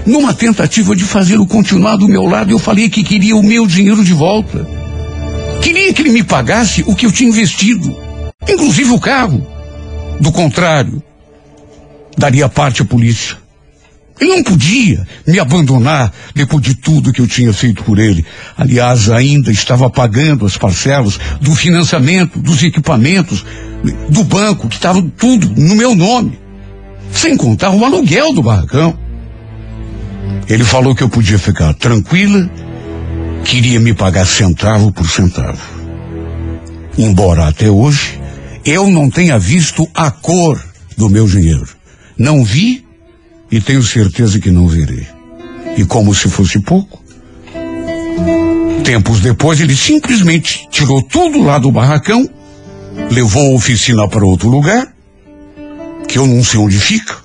[0.06, 4.04] numa tentativa de fazê-lo continuar do meu lado, eu falei que queria o meu dinheiro
[4.04, 4.64] de volta.
[5.60, 7.96] Queria que ele me pagasse o que eu tinha investido,
[8.48, 9.44] inclusive o carro.
[10.20, 11.02] Do contrário,
[12.16, 13.39] daria parte à polícia.
[14.20, 18.24] Ele não podia me abandonar depois de tudo que eu tinha feito por ele.
[18.56, 23.44] Aliás, ainda estava pagando as parcelas do financiamento, dos equipamentos,
[24.10, 26.38] do banco, que estava tudo no meu nome.
[27.10, 28.96] Sem contar o aluguel do barracão.
[30.46, 32.50] Ele falou que eu podia ficar tranquila,
[33.44, 35.60] queria me pagar centavo por centavo.
[36.98, 38.20] Embora até hoje
[38.66, 40.62] eu não tenha visto a cor
[40.96, 41.66] do meu dinheiro.
[42.18, 42.84] Não vi
[43.50, 45.06] e tenho certeza que não verei.
[45.76, 47.02] E como se fosse pouco,
[48.84, 52.28] tempos depois ele simplesmente tirou tudo lá do barracão,
[53.10, 54.92] levou a oficina para outro lugar,
[56.06, 57.16] que eu não sei onde fica,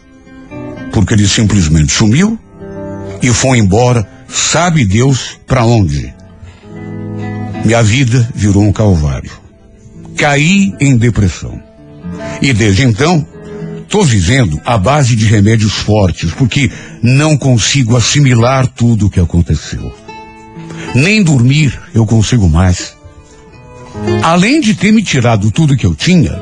[0.92, 2.40] porque ele simplesmente sumiu
[3.22, 6.14] e foi embora, sabe Deus para onde.
[7.64, 9.32] Minha vida virou um calvário.
[10.16, 11.60] Caí em depressão.
[12.42, 13.26] E desde então,
[13.96, 16.70] estou vivendo à base de remédios fortes, porque
[17.02, 19.90] não consigo assimilar tudo o que aconteceu.
[20.94, 22.94] Nem dormir eu consigo mais.
[24.22, 26.38] Além de ter me tirado tudo que eu tinha,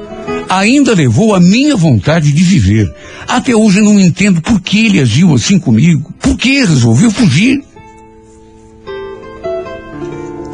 [0.50, 2.92] ainda levou a minha vontade de viver.
[3.28, 6.12] Até hoje não entendo por que ele agiu assim comigo.
[6.20, 7.64] Por que resolveu fugir?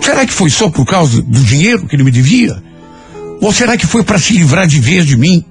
[0.02, 2.62] Será que foi só por causa do dinheiro que ele me devia?
[3.40, 5.46] Ou será que foi para se livrar de vez de mim?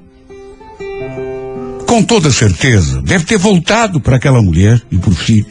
[1.99, 5.49] Com toda certeza, deve ter voltado para aquela mulher e por filho.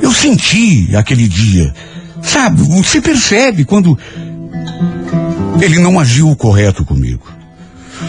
[0.00, 1.74] Eu senti aquele dia.
[2.22, 3.98] Sabe, você percebe quando
[5.60, 7.26] ele não agiu o correto comigo.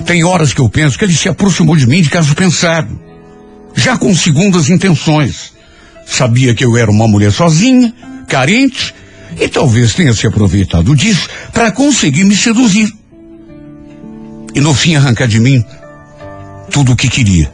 [0.05, 2.95] Tem horas que eu penso que ele se aproximou de mim de caso pensado,
[3.75, 5.51] já com segundas intenções.
[6.05, 7.91] Sabia que eu era uma mulher sozinha,
[8.27, 8.93] carente,
[9.41, 12.93] e talvez tenha se aproveitado disso para conseguir me seduzir.
[14.53, 15.65] E no fim arrancar de mim
[16.71, 17.51] tudo o que queria.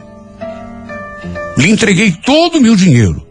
[1.56, 3.26] Lhe entreguei todo o meu dinheiro.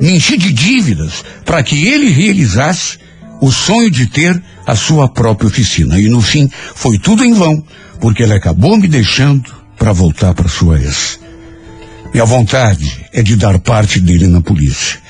[0.00, 2.98] Me enchi de dívidas para que ele realizasse
[3.40, 5.98] o sonho de ter a sua própria oficina.
[6.00, 7.64] E no fim foi tudo em vão,
[8.00, 11.18] porque ele acabou me deixando para voltar para sua ex.
[12.12, 15.00] Minha vontade é de dar parte dele na polícia.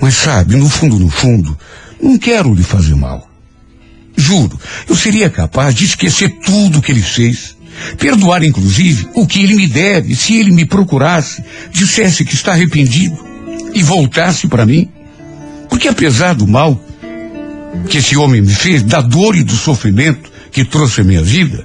[0.00, 1.56] Mas sabe, no fundo, no fundo,
[2.00, 3.28] não quero lhe fazer mal.
[4.16, 4.58] Juro,
[4.88, 7.56] eu seria capaz de esquecer tudo que ele fez.
[7.98, 13.18] Perdoar, inclusive, o que ele me deve se ele me procurasse, dissesse que está arrependido
[13.74, 14.88] e voltasse para mim.
[15.68, 16.80] Porque apesar do mal
[17.88, 21.64] que esse homem me fez, da dor e do sofrimento que trouxe à minha vida,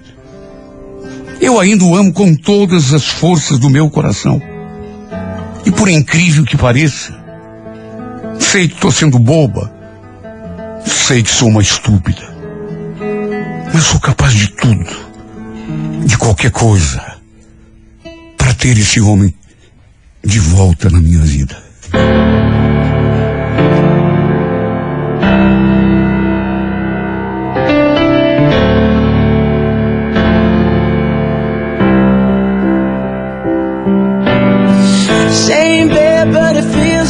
[1.41, 4.41] eu ainda o amo com todas as forças do meu coração.
[5.66, 7.18] E por incrível que pareça,
[8.39, 9.74] sei que estou sendo boba,
[10.86, 12.34] sei que sou uma estúpida,
[13.74, 14.89] mas sou capaz de tudo,
[16.05, 17.18] de qualquer coisa,
[18.38, 19.34] para ter esse homem
[20.24, 21.61] de volta na minha vida.
[36.32, 36.55] But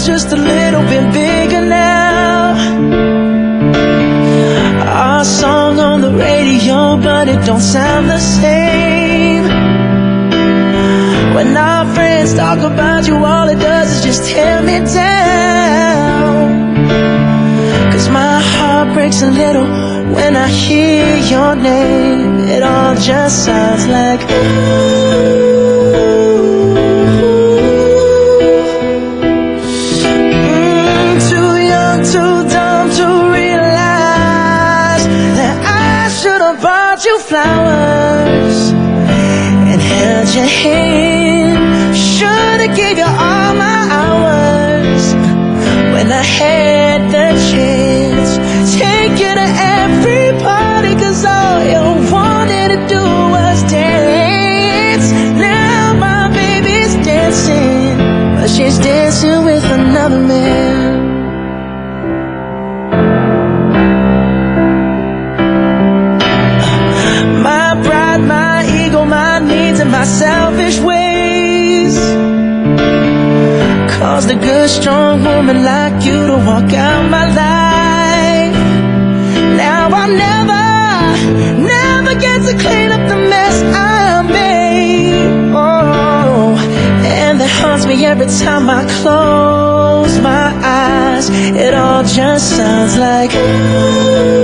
[0.06, 2.56] just a little bit bigger now.
[4.86, 6.53] Our song on the radio,
[7.34, 9.46] it don't sound the same.
[11.36, 16.44] When our friends talk about you, all it does is just tear me down.
[17.92, 19.68] Cause my heart breaks a little
[20.16, 22.40] when I hear your name.
[22.56, 25.43] It all just sounds like ooh.
[58.56, 61.14] She's dancing with another man.
[67.42, 71.96] My pride, my ego, my needs, and my selfish ways
[73.98, 77.23] caused a good, strong woman like you to walk out my
[88.24, 91.30] every time I close my eyes.
[91.30, 94.43] It all just sounds like ooh.